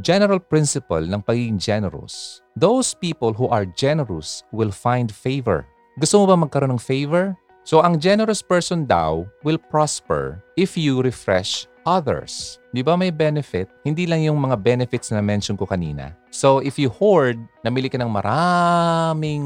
general 0.04 0.44
principle 0.44 1.08
ng 1.08 1.24
pagiging 1.24 1.64
generous, 1.64 2.44
those 2.60 2.92
people 2.92 3.32
who 3.32 3.48
are 3.48 3.64
generous 3.64 4.44
will 4.52 4.76
find 4.76 5.16
favor. 5.16 5.64
Gusto 5.96 6.20
mo 6.20 6.28
ba 6.28 6.36
magkaroon 6.36 6.76
ng 6.76 6.84
favor? 6.84 7.40
So 7.64 7.84
ang 7.86 8.00
generous 8.00 8.42
person 8.42 8.88
daw 8.88 9.28
will 9.46 9.60
prosper 9.60 10.42
if 10.58 10.74
you 10.74 11.04
refresh 11.04 11.70
others. 11.86 12.62
Di 12.70 12.86
ba 12.86 12.94
may 12.94 13.10
benefit? 13.10 13.70
Hindi 13.82 14.06
lang 14.06 14.22
yung 14.22 14.38
mga 14.38 14.62
benefits 14.62 15.10
na 15.10 15.22
mention 15.26 15.58
ko 15.58 15.66
kanina. 15.66 16.14
So 16.30 16.62
if 16.62 16.78
you 16.78 16.90
hoard, 16.94 17.42
namili 17.66 17.90
ka 17.90 17.98
ng 17.98 18.10
maraming 18.10 19.44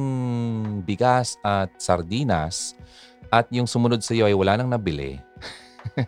bigas 0.84 1.40
at 1.44 1.72
sardinas 1.80 2.76
at 3.32 3.48
yung 3.50 3.66
sumunod 3.66 4.04
sa 4.04 4.14
iyo 4.14 4.28
ay 4.28 4.36
wala 4.36 4.60
nang 4.60 4.70
nabili. 4.70 5.24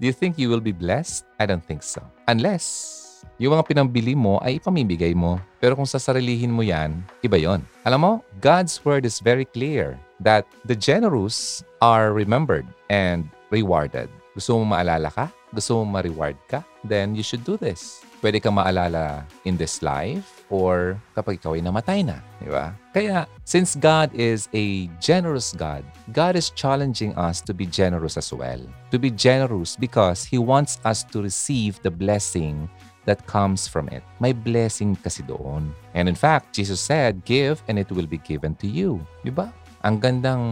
Do 0.00 0.10
you 0.10 0.16
think 0.16 0.40
you 0.40 0.50
will 0.50 0.64
be 0.64 0.74
blessed? 0.74 1.24
I 1.38 1.46
don't 1.46 1.62
think 1.62 1.84
so. 1.84 2.02
Unless 2.26 3.03
yung 3.38 3.58
mga 3.58 3.66
pinambili 3.66 4.14
mo 4.14 4.38
ay 4.42 4.62
ipamimigay 4.62 5.10
mo. 5.10 5.42
Pero 5.58 5.74
kung 5.74 5.88
sasarilihin 5.88 6.54
mo 6.54 6.62
yan, 6.62 7.02
iba 7.18 7.34
yon. 7.34 7.66
Alam 7.82 8.00
mo, 8.00 8.12
God's 8.38 8.78
word 8.86 9.02
is 9.02 9.18
very 9.18 9.44
clear 9.44 9.98
that 10.22 10.46
the 10.62 10.76
generous 10.78 11.66
are 11.82 12.14
remembered 12.14 12.66
and 12.90 13.26
rewarded. 13.50 14.06
Gusto 14.34 14.58
mo 14.58 14.74
maalala 14.74 15.10
ka? 15.10 15.30
Gusto 15.54 15.82
mo 15.82 15.98
ma-reward 15.98 16.34
ka? 16.50 16.66
Then 16.82 17.14
you 17.14 17.22
should 17.22 17.46
do 17.46 17.54
this. 17.54 18.02
Pwede 18.18 18.42
kang 18.42 18.58
maalala 18.58 19.22
in 19.46 19.54
this 19.54 19.78
life 19.78 20.42
or 20.50 20.98
kapag 21.14 21.38
ikaw 21.38 21.54
ay 21.54 21.62
namatay 21.62 22.00
na. 22.02 22.18
Di 22.42 22.50
ba? 22.50 22.74
Kaya, 22.90 23.30
since 23.46 23.78
God 23.78 24.10
is 24.10 24.50
a 24.50 24.90
generous 24.98 25.54
God, 25.54 25.86
God 26.10 26.34
is 26.34 26.50
challenging 26.50 27.14
us 27.14 27.38
to 27.46 27.54
be 27.54 27.68
generous 27.68 28.18
as 28.18 28.32
well. 28.34 28.58
To 28.90 28.98
be 28.98 29.10
generous 29.12 29.78
because 29.78 30.26
He 30.26 30.40
wants 30.40 30.82
us 30.82 31.06
to 31.14 31.22
receive 31.22 31.78
the 31.86 31.92
blessing 31.94 32.66
that 33.04 33.24
comes 33.28 33.68
from 33.68 33.88
it. 33.92 34.02
May 34.20 34.32
blessing 34.32 34.96
kasi 34.96 35.24
doon. 35.24 35.72
And 35.92 36.08
in 36.08 36.16
fact, 36.16 36.56
Jesus 36.56 36.80
said, 36.80 37.24
Give 37.24 37.60
and 37.68 37.78
it 37.78 37.88
will 37.92 38.08
be 38.08 38.20
given 38.20 38.56
to 38.60 38.68
you. 38.68 39.00
Di 39.24 39.32
ba? 39.32 39.52
Ang 39.84 40.00
gandang 40.00 40.44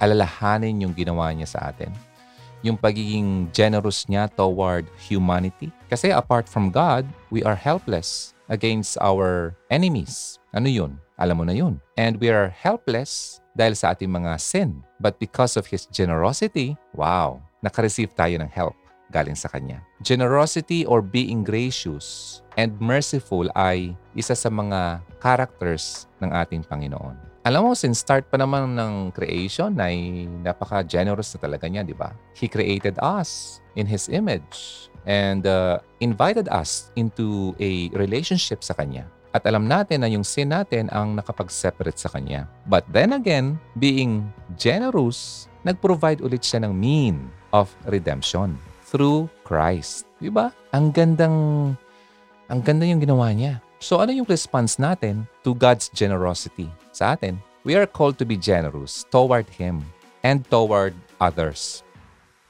alalahanin 0.00 0.80
yung 0.80 0.94
ginawa 0.94 1.30
niya 1.34 1.50
sa 1.50 1.70
atin. 1.70 1.92
Yung 2.64 2.76
pagiging 2.76 3.48
generous 3.52 4.04
niya 4.06 4.28
toward 4.32 4.84
humanity. 5.00 5.72
Kasi 5.88 6.12
apart 6.12 6.48
from 6.48 6.68
God, 6.70 7.08
we 7.32 7.40
are 7.42 7.56
helpless 7.56 8.36
against 8.52 9.00
our 9.00 9.56
enemies. 9.72 10.36
Ano 10.52 10.68
yun? 10.68 10.98
Alam 11.20 11.36
mo 11.40 11.44
na 11.44 11.56
yun. 11.56 11.80
And 12.00 12.16
we 12.16 12.32
are 12.32 12.48
helpless 12.48 13.40
dahil 13.56 13.76
sa 13.76 13.92
ating 13.92 14.08
mga 14.08 14.40
sin. 14.40 14.80
But 14.96 15.20
because 15.20 15.56
of 15.56 15.68
His 15.68 15.84
generosity, 15.88 16.76
wow, 16.96 17.40
nakareceive 17.64 18.12
tayo 18.16 18.40
ng 18.40 18.48
help. 18.48 18.76
Galing 19.10 19.36
sa 19.36 19.50
Kanya. 19.50 19.82
Generosity 20.00 20.86
or 20.86 21.02
being 21.02 21.42
gracious 21.42 22.40
and 22.54 22.74
merciful 22.78 23.50
ay 23.58 23.94
isa 24.14 24.34
sa 24.38 24.48
mga 24.48 25.02
characters 25.18 26.06
ng 26.22 26.30
ating 26.30 26.62
Panginoon. 26.64 27.30
Alam 27.40 27.66
mo, 27.66 27.72
since 27.72 28.04
start 28.04 28.28
pa 28.28 28.36
naman 28.36 28.76
ng 28.76 29.16
creation 29.16 29.72
ay 29.80 30.28
napaka-generous 30.44 31.32
na 31.34 31.38
talaga 31.40 31.66
niya, 31.66 31.82
di 31.82 31.96
ba? 31.96 32.12
He 32.36 32.46
created 32.46 33.00
us 33.00 33.60
in 33.80 33.88
His 33.88 34.12
image 34.12 34.88
and 35.08 35.48
uh, 35.48 35.80
invited 36.04 36.52
us 36.52 36.92
into 37.00 37.56
a 37.56 37.88
relationship 37.96 38.60
sa 38.60 38.76
Kanya. 38.76 39.08
At 39.32 39.46
alam 39.46 39.70
natin 39.70 40.04
na 40.04 40.10
yung 40.10 40.26
sin 40.26 40.52
natin 40.52 40.92
ang 40.92 41.16
nakapag-separate 41.16 41.96
sa 41.96 42.12
Kanya. 42.12 42.44
But 42.68 42.84
then 42.92 43.16
again, 43.16 43.56
being 43.78 44.28
generous, 44.60 45.48
nag-provide 45.64 46.20
ulit 46.20 46.44
siya 46.44 46.66
ng 46.68 46.76
mean 46.76 47.32
of 47.56 47.72
redemption 47.88 48.60
through 48.90 49.30
Christ. 49.46 50.10
Di 50.18 50.28
ba? 50.28 50.50
Ang 50.74 50.90
gandang, 50.90 51.38
ang 52.50 52.60
ganda 52.66 52.82
yung 52.82 52.98
ginawa 52.98 53.30
niya. 53.30 53.62
So 53.80 54.02
ano 54.02 54.12
yung 54.12 54.28
response 54.28 54.76
natin 54.76 55.24
to 55.46 55.56
God's 55.56 55.88
generosity 55.94 56.68
sa 56.90 57.14
atin? 57.16 57.38
We 57.64 57.78
are 57.78 57.86
called 57.86 58.18
to 58.20 58.26
be 58.26 58.36
generous 58.36 59.06
toward 59.08 59.48
Him 59.48 59.86
and 60.26 60.44
toward 60.50 60.92
others. 61.22 61.86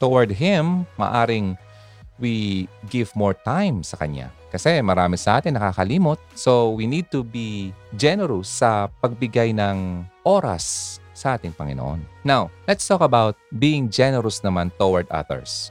Toward 0.00 0.32
Him, 0.32 0.88
maaring 0.98 1.60
we 2.18 2.66
give 2.90 3.12
more 3.14 3.36
time 3.36 3.84
sa 3.86 3.96
Kanya. 4.00 4.32
Kasi 4.50 4.82
marami 4.82 5.14
sa 5.14 5.38
atin 5.38 5.54
nakakalimot. 5.54 6.18
So 6.34 6.74
we 6.74 6.90
need 6.90 7.06
to 7.14 7.22
be 7.22 7.70
generous 7.94 8.50
sa 8.50 8.90
pagbigay 9.00 9.54
ng 9.54 10.02
oras 10.26 10.98
sa 11.14 11.38
ating 11.38 11.54
Panginoon. 11.54 12.02
Now, 12.24 12.50
let's 12.66 12.82
talk 12.88 13.04
about 13.04 13.36
being 13.60 13.92
generous 13.92 14.42
naman 14.42 14.74
toward 14.80 15.06
others. 15.12 15.70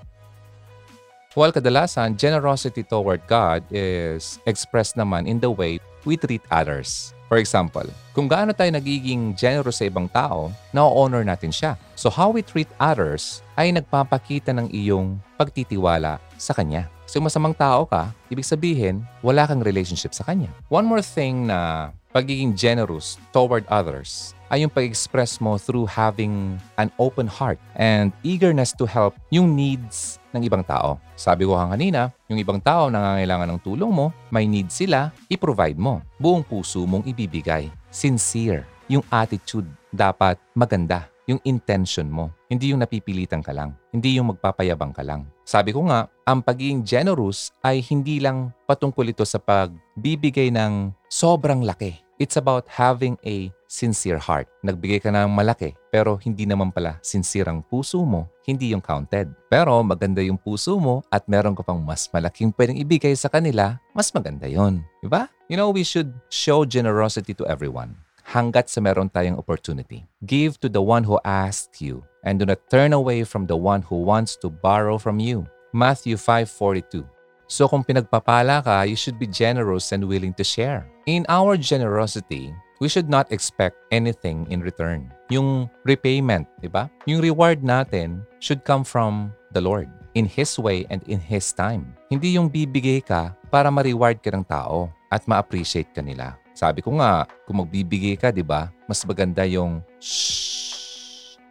Well, 1.39 1.55
kadalasan, 1.55 2.19
generosity 2.19 2.83
toward 2.83 3.23
God 3.23 3.63
is 3.71 4.43
expressed 4.43 4.99
naman 4.99 5.23
in 5.23 5.39
the 5.39 5.47
way 5.47 5.79
we 6.03 6.19
treat 6.19 6.43
others. 6.51 7.15
For 7.31 7.39
example, 7.39 7.87
kung 8.11 8.27
gaano 8.27 8.51
tayo 8.51 8.67
nagiging 8.75 9.39
generous 9.39 9.79
sa 9.79 9.87
ibang 9.87 10.11
tao, 10.11 10.51
na-honor 10.75 11.23
natin 11.23 11.55
siya. 11.55 11.79
So 11.95 12.11
how 12.11 12.35
we 12.35 12.43
treat 12.43 12.67
others 12.75 13.39
ay 13.55 13.71
nagpapakita 13.71 14.51
ng 14.51 14.67
iyong 14.67 15.15
pagtitiwala 15.39 16.19
sa 16.35 16.51
Kanya. 16.51 16.91
So 17.07 17.23
masamang 17.23 17.55
tao 17.55 17.87
ka, 17.87 18.11
ibig 18.27 18.43
sabihin, 18.43 19.07
wala 19.23 19.47
kang 19.47 19.63
relationship 19.63 20.11
sa 20.11 20.27
Kanya. 20.27 20.51
One 20.67 20.83
more 20.83 20.99
thing 20.99 21.47
na 21.47 21.95
pagiging 22.11 22.59
generous 22.59 23.15
toward 23.31 23.63
others 23.71 24.35
ay 24.49 24.65
yung 24.65 24.73
pag-express 24.73 25.37
mo 25.37 25.55
through 25.55 25.85
having 25.85 26.57
an 26.81 26.89
open 26.97 27.29
heart 27.29 27.61
and 27.77 28.09
eagerness 28.25 28.73
to 28.73 28.89
help 28.89 29.13
yung 29.29 29.53
needs 29.53 30.17
ng 30.33 30.45
ibang 30.45 30.65
tao. 30.65 30.97
Sabi 31.13 31.45
ko 31.45 31.57
kanina, 31.57 32.13
yung 32.29 32.41
ibang 32.41 32.61
tao 32.61 32.89
nangangailangan 32.89 33.49
ng 33.55 33.61
tulong 33.61 33.89
mo, 33.89 34.13
may 34.33 34.45
need 34.49 34.69
sila, 34.69 35.13
i-provide 35.29 35.77
mo. 35.77 36.01
Buong 36.17 36.45
puso 36.45 36.85
mong 36.85 37.05
ibibigay. 37.05 37.69
Sincere. 37.89 38.65
Yung 38.89 39.05
attitude 39.13 39.69
dapat 39.93 40.41
maganda. 40.57 41.05
Yung 41.29 41.37
intention 41.45 42.09
mo. 42.09 42.33
Hindi 42.49 42.73
yung 42.73 42.81
napipilitan 42.81 43.45
ka 43.45 43.53
lang. 43.53 43.77
Hindi 43.93 44.17
yung 44.17 44.33
magpapayabang 44.33 44.97
ka 44.97 45.05
lang. 45.05 45.29
Sabi 45.45 45.69
ko 45.69 45.85
nga, 45.85 46.09
ang 46.25 46.41
pagiging 46.41 46.81
generous 46.81 47.53
ay 47.61 47.85
hindi 47.85 48.17
lang 48.17 48.49
patungkol 48.65 49.05
ito 49.05 49.21
sa 49.21 49.37
pagbibigay 49.37 50.49
ng 50.49 50.89
sobrang 51.05 51.61
laki. 51.61 52.01
It's 52.17 52.35
about 52.35 52.65
having 52.65 53.13
a 53.21 53.53
sincere 53.69 54.17
heart. 54.17 54.49
Nagbigay 54.65 54.97
ka 54.97 55.13
ng 55.13 55.29
malaki, 55.29 55.77
pero 55.93 56.17
hindi 56.17 56.49
naman 56.49 56.73
pala 56.73 56.97
sincere 57.05 57.53
ang 57.53 57.61
puso 57.61 58.01
mo, 58.01 58.25
hindi 58.49 58.73
yung 58.73 58.81
counted. 58.81 59.29
Pero 59.47 59.77
maganda 59.85 60.25
yung 60.25 60.41
puso 60.41 60.81
mo 60.81 61.05
at 61.13 61.29
meron 61.29 61.53
ka 61.53 61.61
pang 61.61 61.77
mas 61.77 62.09
malaking 62.09 62.49
pwedeng 62.57 62.81
ibigay 62.81 63.13
sa 63.13 63.29
kanila, 63.29 63.77
mas 63.93 64.09
maganda 64.09 64.49
yon, 64.49 64.81
Diba? 65.05 65.29
You 65.47 65.55
know, 65.55 65.69
we 65.69 65.85
should 65.85 66.09
show 66.33 66.65
generosity 66.65 67.37
to 67.37 67.45
everyone 67.45 67.93
hanggat 68.29 68.69
sa 68.69 68.81
meron 68.81 69.09
tayong 69.09 69.41
opportunity. 69.41 70.05
Give 70.25 70.53
to 70.61 70.69
the 70.69 70.81
one 70.81 71.01
who 71.01 71.17
asked 71.25 71.81
you 71.81 72.05
and 72.21 72.37
do 72.37 72.45
not 72.45 72.61
turn 72.69 72.93
away 72.93 73.25
from 73.25 73.49
the 73.49 73.57
one 73.57 73.81
who 73.81 74.05
wants 74.05 74.37
to 74.45 74.53
borrow 74.53 75.01
from 75.01 75.17
you. 75.17 75.49
Matthew 75.73 76.17
5.42 76.17 77.05
So 77.49 77.65
kung 77.65 77.81
pinagpapala 77.81 78.61
ka, 78.61 78.85
you 78.85 78.93
should 78.93 79.17
be 79.17 79.25
generous 79.25 79.89
and 79.89 80.05
willing 80.05 80.37
to 80.37 80.45
share. 80.45 80.85
In 81.09 81.25
our 81.25 81.57
generosity, 81.57 82.53
we 82.79 82.87
should 82.87 83.11
not 83.11 83.27
expect 83.31 83.75
anything 83.91 84.47
in 84.47 84.63
return. 84.63 85.11
Yung 85.29 85.69
repayment, 85.83 86.47
di 86.63 86.71
ba? 86.71 86.87
Yung 87.05 87.19
reward 87.21 87.61
natin 87.61 88.23
should 88.39 88.63
come 88.63 88.87
from 88.87 89.29
the 89.51 89.61
Lord 89.61 89.91
in 90.15 90.25
His 90.25 90.57
way 90.57 90.87
and 90.89 91.03
in 91.05 91.19
His 91.19 91.51
time. 91.53 91.93
Hindi 92.09 92.39
yung 92.39 92.49
bibigay 92.49 93.05
ka 93.05 93.35
para 93.53 93.69
ma-reward 93.69 94.23
ka 94.23 94.31
ng 94.33 94.47
tao 94.47 94.89
at 95.11 95.27
ma-appreciate 95.29 95.91
ka 95.93 96.01
nila. 96.01 96.39
Sabi 96.55 96.83
ko 96.83 96.91
nga, 96.97 97.23
kung 97.47 97.63
magbibigay 97.63 98.19
ka, 98.19 98.35
di 98.35 98.43
ba, 98.43 98.67
mas 98.89 98.99
maganda 99.07 99.47
yung 99.47 99.79
shh, 100.01 100.58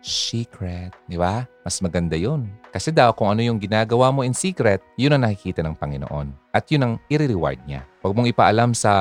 secret, 0.03 0.95
di 1.07 1.19
ba? 1.19 1.47
Mas 1.67 1.79
maganda 1.83 2.15
yun. 2.15 2.49
Kasi 2.71 2.95
daw 2.95 3.13
kung 3.13 3.29
ano 3.29 3.43
yung 3.43 3.61
ginagawa 3.61 4.09
mo 4.15 4.23
in 4.23 4.37
secret, 4.37 4.81
yun 4.97 5.15
ang 5.15 5.27
nakikita 5.27 5.61
ng 5.65 5.77
Panginoon. 5.77 6.31
At 6.55 6.71
yun 6.73 6.85
ang 6.85 6.95
i-reward 7.11 7.61
niya. 7.67 7.85
Huwag 8.01 8.15
mong 8.15 8.31
ipaalam 8.31 8.71
sa 8.73 8.93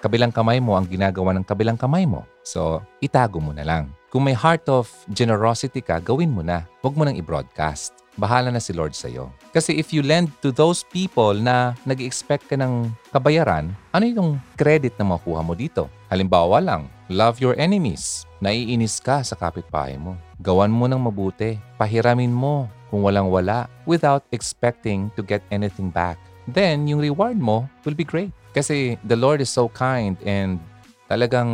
kabilang 0.00 0.32
kamay 0.32 0.62
mo 0.62 0.78
ang 0.78 0.86
ginagawa 0.86 1.34
ng 1.36 1.44
kabilang 1.44 1.76
kamay 1.76 2.06
mo. 2.06 2.24
So, 2.46 2.80
itago 3.02 3.42
mo 3.42 3.50
na 3.50 3.66
lang. 3.66 3.90
Kung 4.06 4.24
may 4.24 4.38
heart 4.38 4.64
of 4.70 4.88
generosity 5.12 5.84
ka, 5.84 6.00
gawin 6.00 6.32
mo 6.32 6.40
na. 6.40 6.64
Huwag 6.80 6.96
mo 6.96 7.04
nang 7.04 7.18
i-broadcast. 7.18 7.92
Bahala 8.16 8.48
na 8.48 8.62
si 8.64 8.72
Lord 8.72 8.96
sa'yo. 8.96 9.28
Kasi 9.52 9.76
if 9.76 9.92
you 9.92 10.00
lend 10.00 10.32
to 10.40 10.48
those 10.48 10.80
people 10.88 11.36
na 11.36 11.76
nag 11.84 12.00
expect 12.00 12.48
ka 12.48 12.56
ng 12.56 12.88
kabayaran, 13.12 13.68
ano 13.92 14.04
yung 14.08 14.40
credit 14.56 14.96
na 14.96 15.04
makuha 15.04 15.44
mo 15.44 15.52
dito? 15.52 15.92
Halimbawa 16.08 16.64
lang, 16.64 16.88
love 17.12 17.44
your 17.44 17.52
enemies. 17.60 18.24
Naiinis 18.40 19.04
ka 19.04 19.20
sa 19.20 19.36
kapitbahay 19.36 20.00
mo. 20.00 20.16
Gawan 20.40 20.68
mo 20.68 20.84
ng 20.84 21.00
mabuti. 21.00 21.56
Pahiramin 21.80 22.32
mo 22.32 22.68
kung 22.92 23.00
walang-wala 23.00 23.68
without 23.88 24.24
expecting 24.36 25.08
to 25.16 25.24
get 25.24 25.40
anything 25.48 25.88
back. 25.88 26.20
Then, 26.46 26.86
yung 26.86 27.00
reward 27.00 27.40
mo 27.40 27.66
will 27.82 27.96
be 27.96 28.06
great. 28.06 28.30
Kasi 28.52 28.96
the 29.04 29.16
Lord 29.16 29.40
is 29.40 29.52
so 29.52 29.68
kind 29.72 30.16
and 30.24 30.60
talagang 31.08 31.48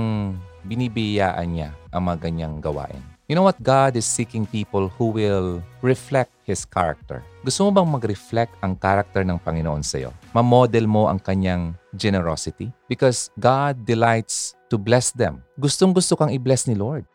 binibiyaan 0.66 1.58
niya 1.58 1.70
ang 1.90 2.10
mga 2.10 2.30
ganyang 2.30 2.62
gawain. 2.62 3.02
You 3.30 3.38
know 3.38 3.46
what? 3.46 3.56
God 3.62 3.96
is 3.96 4.04
seeking 4.04 4.44
people 4.44 4.92
who 4.92 5.08
will 5.08 5.62
reflect 5.80 6.34
His 6.44 6.66
character. 6.68 7.24
Gusto 7.46 7.64
mo 7.64 7.70
bang 7.72 7.88
mag-reflect 7.88 8.52
ang 8.60 8.76
character 8.76 9.24
ng 9.24 9.40
Panginoon 9.40 9.80
sa 9.80 10.02
iyo? 10.02 10.10
Ma-model 10.36 10.84
mo 10.84 11.08
ang 11.08 11.16
kanyang 11.16 11.72
generosity? 11.96 12.68
Because 12.92 13.32
God 13.40 13.88
delights 13.88 14.52
to 14.68 14.76
bless 14.76 15.14
them. 15.16 15.40
Gustong 15.56 15.96
gusto 15.96 16.12
kang 16.12 16.28
i-bless 16.28 16.68
ni 16.68 16.76
Lord. 16.76 17.08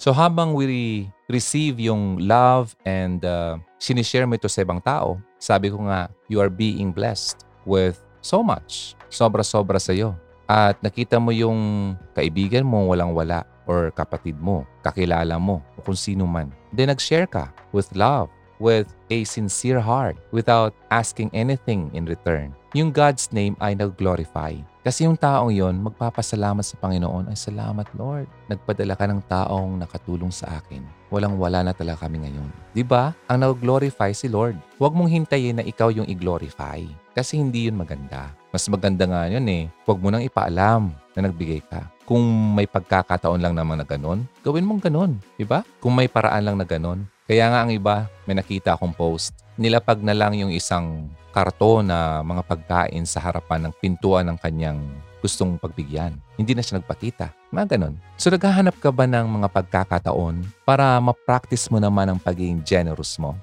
So 0.00 0.16
habang 0.16 0.56
we 0.56 1.12
receive 1.28 1.76
yung 1.76 2.24
love 2.24 2.72
and 2.88 3.20
uh, 3.20 3.60
sinishare 3.76 4.24
mo 4.24 4.32
ito 4.32 4.48
sa 4.48 4.64
ibang 4.64 4.80
tao, 4.80 5.20
sabi 5.36 5.68
ko 5.68 5.76
nga, 5.92 6.08
you 6.24 6.40
are 6.40 6.48
being 6.48 6.88
blessed 6.88 7.44
with 7.68 8.00
so 8.24 8.40
much. 8.40 8.96
Sobra-sobra 9.12 9.76
sa 9.76 9.92
iyo. 9.92 10.16
At 10.48 10.80
nakita 10.80 11.20
mo 11.20 11.36
yung 11.36 11.92
kaibigan 12.16 12.64
mo 12.64 12.88
walang-wala 12.88 13.44
or 13.68 13.92
kapatid 13.92 14.40
mo, 14.40 14.64
kakilala 14.80 15.36
mo, 15.36 15.60
o 15.76 15.84
kung 15.84 16.00
sino 16.00 16.24
man. 16.24 16.48
Then 16.72 16.88
nag-share 16.88 17.28
ka 17.28 17.52
with 17.76 17.92
love, 17.92 18.32
with 18.56 18.88
a 19.12 19.28
sincere 19.28 19.84
heart, 19.84 20.16
without 20.32 20.72
asking 20.88 21.28
anything 21.36 21.92
in 21.92 22.08
return. 22.08 22.56
Yung 22.72 22.88
God's 22.88 23.28
name 23.36 23.52
ay 23.60 23.76
nag-glorify. 23.76 24.56
Kasi 24.80 25.04
yung 25.04 25.20
taong 25.20 25.52
yon 25.52 25.76
magpapasalamat 25.84 26.64
sa 26.64 26.80
Panginoon, 26.80 27.28
ay 27.28 27.36
salamat 27.36 27.84
Lord. 27.92 28.24
Nagpadala 28.48 28.96
ka 28.96 29.04
ng 29.04 29.20
taong 29.28 29.76
nakatulong 29.76 30.32
sa 30.32 30.56
akin. 30.56 30.80
Walang-wala 31.12 31.60
na 31.60 31.76
talaga 31.76 32.08
kami 32.08 32.24
ngayon. 32.24 32.48
Ba? 32.88 33.12
Ang 33.28 33.44
nag-glorify 33.44 34.16
si 34.16 34.32
Lord. 34.32 34.56
Huwag 34.80 34.96
mong 34.96 35.12
hintayin 35.12 35.60
na 35.60 35.64
ikaw 35.68 35.92
yung 35.92 36.08
i-glorify. 36.08 36.80
Kasi 37.12 37.36
hindi 37.36 37.68
yun 37.68 37.76
maganda. 37.76 38.32
Mas 38.48 38.64
maganda 38.72 39.04
nga 39.04 39.28
yun 39.28 39.44
eh. 39.52 39.68
Huwag 39.84 40.00
mo 40.00 40.08
nang 40.08 40.24
ipaalam 40.24 40.88
na 41.12 41.20
nagbigay 41.28 41.60
ka. 41.60 41.84
Kung 42.08 42.24
may 42.56 42.64
pagkakataon 42.64 43.38
lang 43.38 43.52
naman 43.52 43.78
na 43.78 43.86
ganun, 43.86 44.24
gawin 44.40 44.64
mong 44.64 44.88
ganun. 44.88 45.20
Diba? 45.36 45.60
Kung 45.78 45.92
may 45.92 46.08
paraan 46.08 46.48
lang 46.48 46.56
na 46.56 46.64
ganun. 46.64 47.04
Kaya 47.30 47.52
nga 47.52 47.62
ang 47.62 47.70
iba, 47.70 48.10
may 48.26 48.34
nakita 48.34 48.74
akong 48.74 48.90
post, 48.90 49.36
nilapag 49.54 50.02
na 50.02 50.10
lang 50.10 50.34
yung 50.34 50.50
isang 50.50 51.06
karto 51.30 51.80
na 51.80 52.20
mga 52.26 52.42
pagkain 52.46 53.06
sa 53.06 53.22
harapan 53.22 53.66
ng 53.66 53.72
pintuan 53.78 54.26
ng 54.30 54.38
kanyang 54.38 54.82
gustong 55.20 55.60
pagbigyan. 55.60 56.16
Hindi 56.40 56.56
na 56.56 56.64
siya 56.64 56.80
nagpakita. 56.80 57.30
Mga 57.52 57.76
ganun. 57.76 57.94
So 58.16 58.32
naghahanap 58.32 58.76
ka 58.80 58.90
ba 58.90 59.04
ng 59.04 59.28
mga 59.40 59.48
pagkakataon 59.52 60.42
para 60.64 60.96
ma-practice 60.98 61.68
mo 61.68 61.78
naman 61.78 62.08
ang 62.08 62.18
pagiging 62.18 62.64
generous 62.64 63.20
mo? 63.20 63.36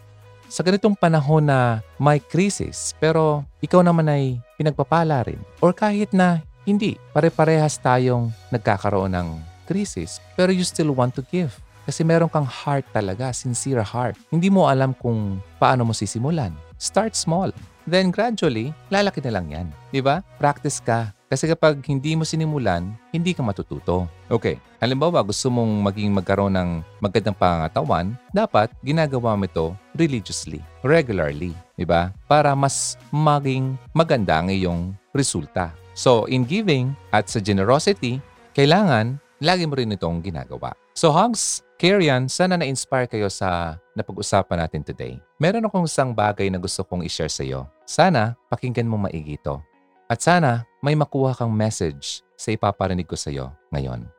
Sa 0.48 0.64
ganitong 0.64 0.96
panahon 0.96 1.44
na 1.46 1.84
may 2.00 2.24
crisis 2.24 2.96
pero 2.98 3.44
ikaw 3.60 3.84
naman 3.84 4.08
ay 4.10 4.40
pinagpapala 4.56 5.28
rin. 5.28 5.40
Or 5.60 5.76
kahit 5.76 6.16
na 6.16 6.42
hindi, 6.68 7.00
pare-parehas 7.16 7.80
tayong 7.80 8.34
nagkakaroon 8.52 9.14
ng 9.16 9.28
crisis 9.70 10.20
pero 10.36 10.52
you 10.52 10.66
still 10.66 10.92
want 10.92 11.14
to 11.16 11.24
give. 11.30 11.54
Kasi 11.88 12.04
meron 12.04 12.28
kang 12.28 12.44
heart 12.44 12.84
talaga, 12.92 13.32
sincere 13.32 13.80
heart. 13.80 14.20
Hindi 14.28 14.52
mo 14.52 14.68
alam 14.68 14.92
kung 14.92 15.40
paano 15.56 15.88
mo 15.88 15.96
sisimulan. 15.96 16.52
Start 16.76 17.16
small. 17.16 17.56
Then 17.88 18.12
gradually, 18.12 18.76
lalaki 18.92 19.24
na 19.24 19.40
lang 19.40 19.48
yan. 19.48 19.68
Di 19.96 20.04
ba? 20.04 20.20
Practice 20.36 20.84
ka. 20.84 21.16
Kasi 21.28 21.48
kapag 21.48 21.84
hindi 21.88 22.16
mo 22.16 22.24
sinimulan, 22.24 22.96
hindi 23.12 23.36
ka 23.36 23.44
matututo. 23.44 24.08
Okay, 24.32 24.60
halimbawa 24.80 25.20
gusto 25.24 25.52
mong 25.52 25.84
maging 25.92 26.16
magkaroon 26.16 26.56
ng 26.56 26.70
magandang 27.04 27.36
pangatawan, 27.36 28.16
dapat 28.32 28.72
ginagawa 28.80 29.36
mo 29.36 29.44
ito 29.44 29.76
religiously, 29.96 30.64
regularly, 30.88 31.52
di 31.76 31.84
ba? 31.84 32.16
Para 32.32 32.56
mas 32.56 32.96
maging 33.12 33.76
maganda 33.92 34.40
ang 34.40 34.48
iyong 34.48 34.96
resulta. 35.12 35.76
So, 35.92 36.32
in 36.32 36.48
giving 36.48 36.96
at 37.12 37.28
sa 37.28 37.44
generosity, 37.44 38.24
kailangan 38.56 39.20
lagi 39.44 39.68
mo 39.68 39.76
rin 39.76 39.92
itong 39.92 40.24
ginagawa. 40.24 40.72
So, 40.96 41.12
Hugs, 41.12 41.66
Karian, 41.78 42.25
sana 42.25 42.57
na-inspire 42.57 43.05
kayo 43.05 43.30
sa 43.30 43.78
napag-usapan 43.93 44.65
natin 44.65 44.82
today. 44.82 45.21
Meron 45.38 45.69
akong 45.69 45.86
isang 45.86 46.09
bagay 46.09 46.49
na 46.49 46.57
gusto 46.57 46.82
kong 46.82 47.05
i-share 47.05 47.30
sa 47.30 47.45
iyo. 47.45 47.69
Sana 47.86 48.34
pakinggan 48.49 48.89
mo 48.89 48.97
maigi 48.97 49.38
ito. 49.38 49.61
At 50.09 50.25
sana 50.25 50.65
may 50.82 50.97
makuha 50.97 51.38
kang 51.38 51.53
message 51.53 52.25
sa 52.34 52.49
ipaparinig 52.49 53.05
ko 53.05 53.13
sa 53.13 53.30
iyo 53.30 53.53
ngayon. 53.69 54.09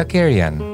Kakarian, 0.00 0.64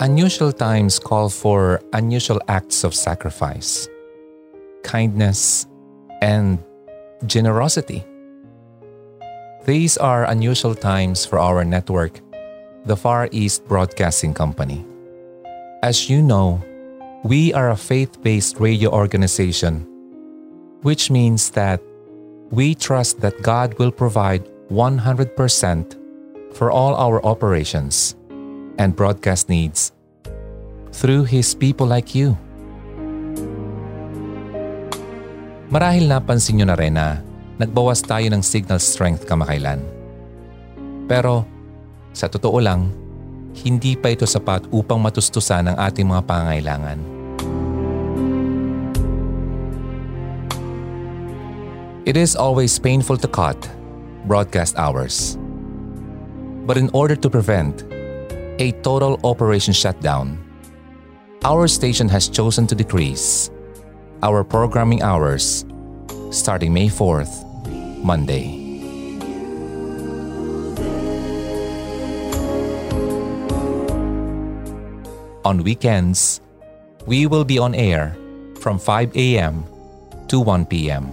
unusual 0.00 0.56
times 0.56 0.96
call 0.96 1.28
for 1.28 1.84
unusual 1.92 2.40
acts 2.48 2.80
of 2.80 2.96
sacrifice, 2.96 3.92
kindness, 4.88 5.68
and 6.24 6.64
generosity. 7.28 8.00
These 9.66 9.98
are 9.98 10.30
unusual 10.30 10.78
times 10.78 11.26
for 11.26 11.42
our 11.42 11.66
network, 11.66 12.22
the 12.86 12.94
Far 12.94 13.26
East 13.34 13.66
Broadcasting 13.66 14.30
Company. 14.30 14.86
As 15.82 16.06
you 16.06 16.22
know, 16.22 16.62
we 17.26 17.50
are 17.50 17.74
a 17.74 17.76
faith 17.76 18.22
based 18.22 18.62
radio 18.62 18.94
organization, 18.94 19.82
which 20.86 21.10
means 21.10 21.50
that 21.58 21.82
we 22.54 22.78
trust 22.78 23.18
that 23.26 23.42
God 23.42 23.74
will 23.82 23.90
provide 23.90 24.46
100% 24.70 25.34
for 26.54 26.70
all 26.70 26.94
our 26.94 27.18
operations 27.26 28.14
and 28.78 28.94
broadcast 28.94 29.50
needs 29.50 29.90
through 30.94 31.26
His 31.26 31.58
people 31.58 31.90
like 31.90 32.14
you. 32.14 32.38
Marahil 35.74 36.06
napansin 36.06 36.62
nyo 36.62 36.70
na 36.70 36.78
rin 36.78 36.94
na 36.94 37.25
nagbawas 37.56 38.04
tayo 38.04 38.28
ng 38.28 38.44
signal 38.44 38.80
strength 38.80 39.24
kamakailan. 39.24 39.80
Pero 41.08 41.48
sa 42.12 42.28
totoo 42.28 42.60
lang, 42.60 42.92
hindi 43.64 43.96
pa 43.96 44.12
ito 44.12 44.28
sapat 44.28 44.68
upang 44.68 45.00
matustusan 45.00 45.72
ang 45.72 45.76
ating 45.80 46.04
mga 46.04 46.22
pangailangan. 46.28 46.98
It 52.06 52.14
is 52.14 52.36
always 52.36 52.78
painful 52.78 53.18
to 53.18 53.26
cut 53.26 53.58
broadcast 54.28 54.78
hours. 54.78 55.40
But 56.66 56.76
in 56.76 56.90
order 56.92 57.16
to 57.16 57.28
prevent 57.30 57.82
a 58.58 58.74
total 58.82 59.18
operation 59.22 59.74
shutdown, 59.74 60.38
our 61.42 61.66
station 61.66 62.08
has 62.10 62.28
chosen 62.28 62.66
to 62.68 62.74
decrease 62.74 63.50
our 64.22 64.42
programming 64.42 65.02
hours 65.02 65.66
starting 66.30 66.72
May 66.72 66.88
4th, 66.88 67.45
Monday. 68.02 68.66
On 75.44 75.62
weekends, 75.62 76.40
we 77.06 77.26
will 77.26 77.44
be 77.44 77.58
on 77.58 77.74
air 77.74 78.18
from 78.58 78.78
5 78.78 79.16
a.m. 79.16 79.64
to 80.26 80.40
1 80.40 80.66
p.m. 80.66 81.06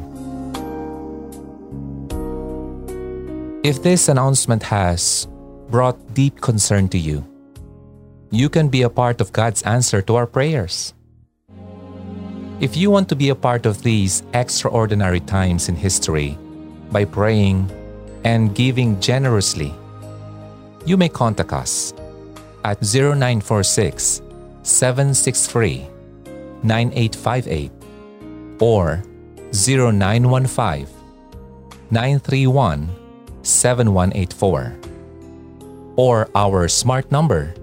If 3.63 3.83
this 3.83 4.09
announcement 4.09 4.63
has 4.63 5.27
brought 5.69 5.95
deep 6.13 6.41
concern 6.41 6.89
to 6.89 6.97
you, 6.97 7.23
you 8.31 8.49
can 8.49 8.67
be 8.67 8.81
a 8.81 8.89
part 8.89 9.21
of 9.21 9.31
God's 9.31 9.61
answer 9.63 10.01
to 10.01 10.15
our 10.15 10.25
prayers. 10.25 10.93
If 12.59 12.75
you 12.75 12.89
want 12.89 13.07
to 13.09 13.15
be 13.15 13.29
a 13.29 13.35
part 13.35 13.65
of 13.65 13.83
these 13.83 14.23
extraordinary 14.33 15.19
times 15.19 15.69
in 15.69 15.75
history 15.75 16.37
by 16.93 17.03
praying 17.03 17.69
and 18.23 18.53
giving 18.55 19.01
generously, 19.01 19.73
you 20.85 20.95
may 20.95 21.09
contact 21.09 21.51
us 21.51 21.93
at 22.63 22.79
0946 22.81 24.21
763 24.61 25.87
9858 26.63 27.71
or 28.61 29.03
0915 29.51 30.87
931 31.91 32.89
7184 33.41 34.75
or 35.95 36.29
our 36.33 36.67
smart 36.67 37.11
number 37.11 37.53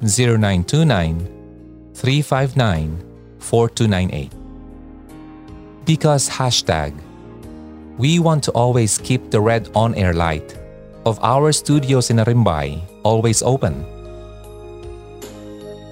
0929 0.00 1.92
359 1.94 3.04
4298. 3.38 4.32
Because 5.84 6.28
hashtag, 6.28 6.94
we 7.98 8.18
want 8.18 8.42
to 8.44 8.50
always 8.52 8.98
keep 8.98 9.30
the 9.30 9.40
red 9.40 9.68
on 9.74 9.94
air 9.94 10.12
light 10.12 10.58
of 11.04 11.18
our 11.22 11.52
studios 11.52 12.10
in 12.10 12.16
Arimbay 12.16 12.80
always 13.02 13.42
open. 13.42 13.84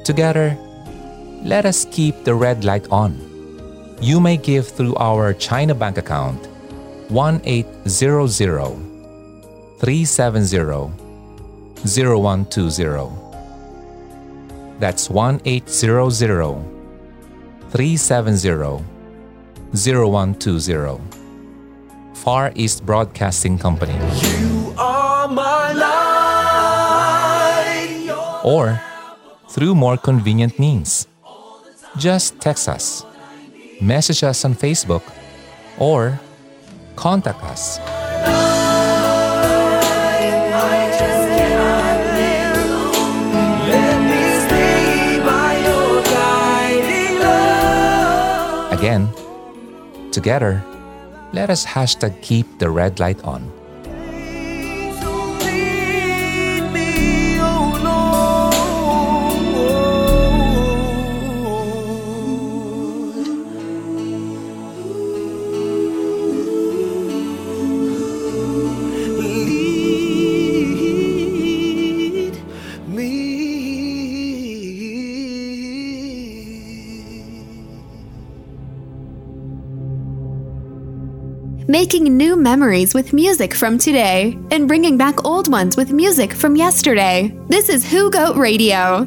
Together, 0.05 0.57
let 1.43 1.67
us 1.67 1.85
keep 1.91 2.25
the 2.25 2.35
red 2.35 2.65
light 2.65 2.87
on. 2.91 3.19
You 4.01 4.21
may 4.21 4.37
give 4.37 4.69
through 4.69 4.97
our 4.97 5.35
China 5.35 5.75
bank 5.75 5.99
account 5.99 6.47
1800 7.11 7.85
370 9.79 10.91
0120. 11.85 13.11
That's 14.79 15.11
1800 15.11 15.71
370 17.71 18.85
0120. 19.73 21.10
Far 22.21 22.53
East 22.55 22.85
Broadcasting 22.85 23.57
Company. 23.57 23.97
Light. 24.77 25.81
Or 28.45 28.79
through 29.49 29.75
more 29.75 29.97
convenient 29.97 30.59
means. 30.59 31.09
Just 31.97 32.39
text 32.39 32.69
us, 32.69 33.07
message 33.81 34.23
us 34.23 34.45
on 34.45 34.55
Facebook, 34.55 35.03
or 35.79 36.21
contact 36.95 37.43
us. 37.43 37.81
Again, 48.77 49.09
together, 50.13 50.63
let 51.33 51.51
us 51.51 51.65
hashtag 51.65 52.21
keep 52.23 52.59
the 52.59 52.71
red 52.71 52.99
light 52.99 53.23
on. 53.25 53.60
Making 81.71 82.17
new 82.17 82.35
memories 82.35 82.95
with 82.95 83.13
music 83.13 83.55
from 83.55 83.79
today 83.79 84.37
and 84.51 84.67
bringing 84.67 84.97
back 84.97 85.25
old 85.25 85.49
ones 85.49 85.77
with 85.77 85.93
music 85.93 86.33
from 86.33 86.57
yesterday. 86.57 87.33
This 87.47 87.69
is 87.69 87.89
Who 87.89 88.11
Goat 88.11 88.35
Radio. 88.35 89.03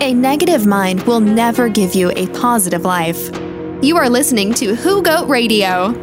A 0.00 0.14
negative 0.14 0.66
mind 0.66 1.02
will 1.02 1.18
never 1.18 1.68
give 1.68 1.96
you 1.96 2.12
a 2.14 2.28
positive 2.28 2.84
life. 2.84 3.28
You 3.82 3.96
are 3.96 4.08
listening 4.08 4.54
to 4.54 4.76
Who 4.76 5.02
Goat 5.02 5.28
Radio. 5.28 6.01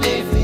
holiday 0.00 0.37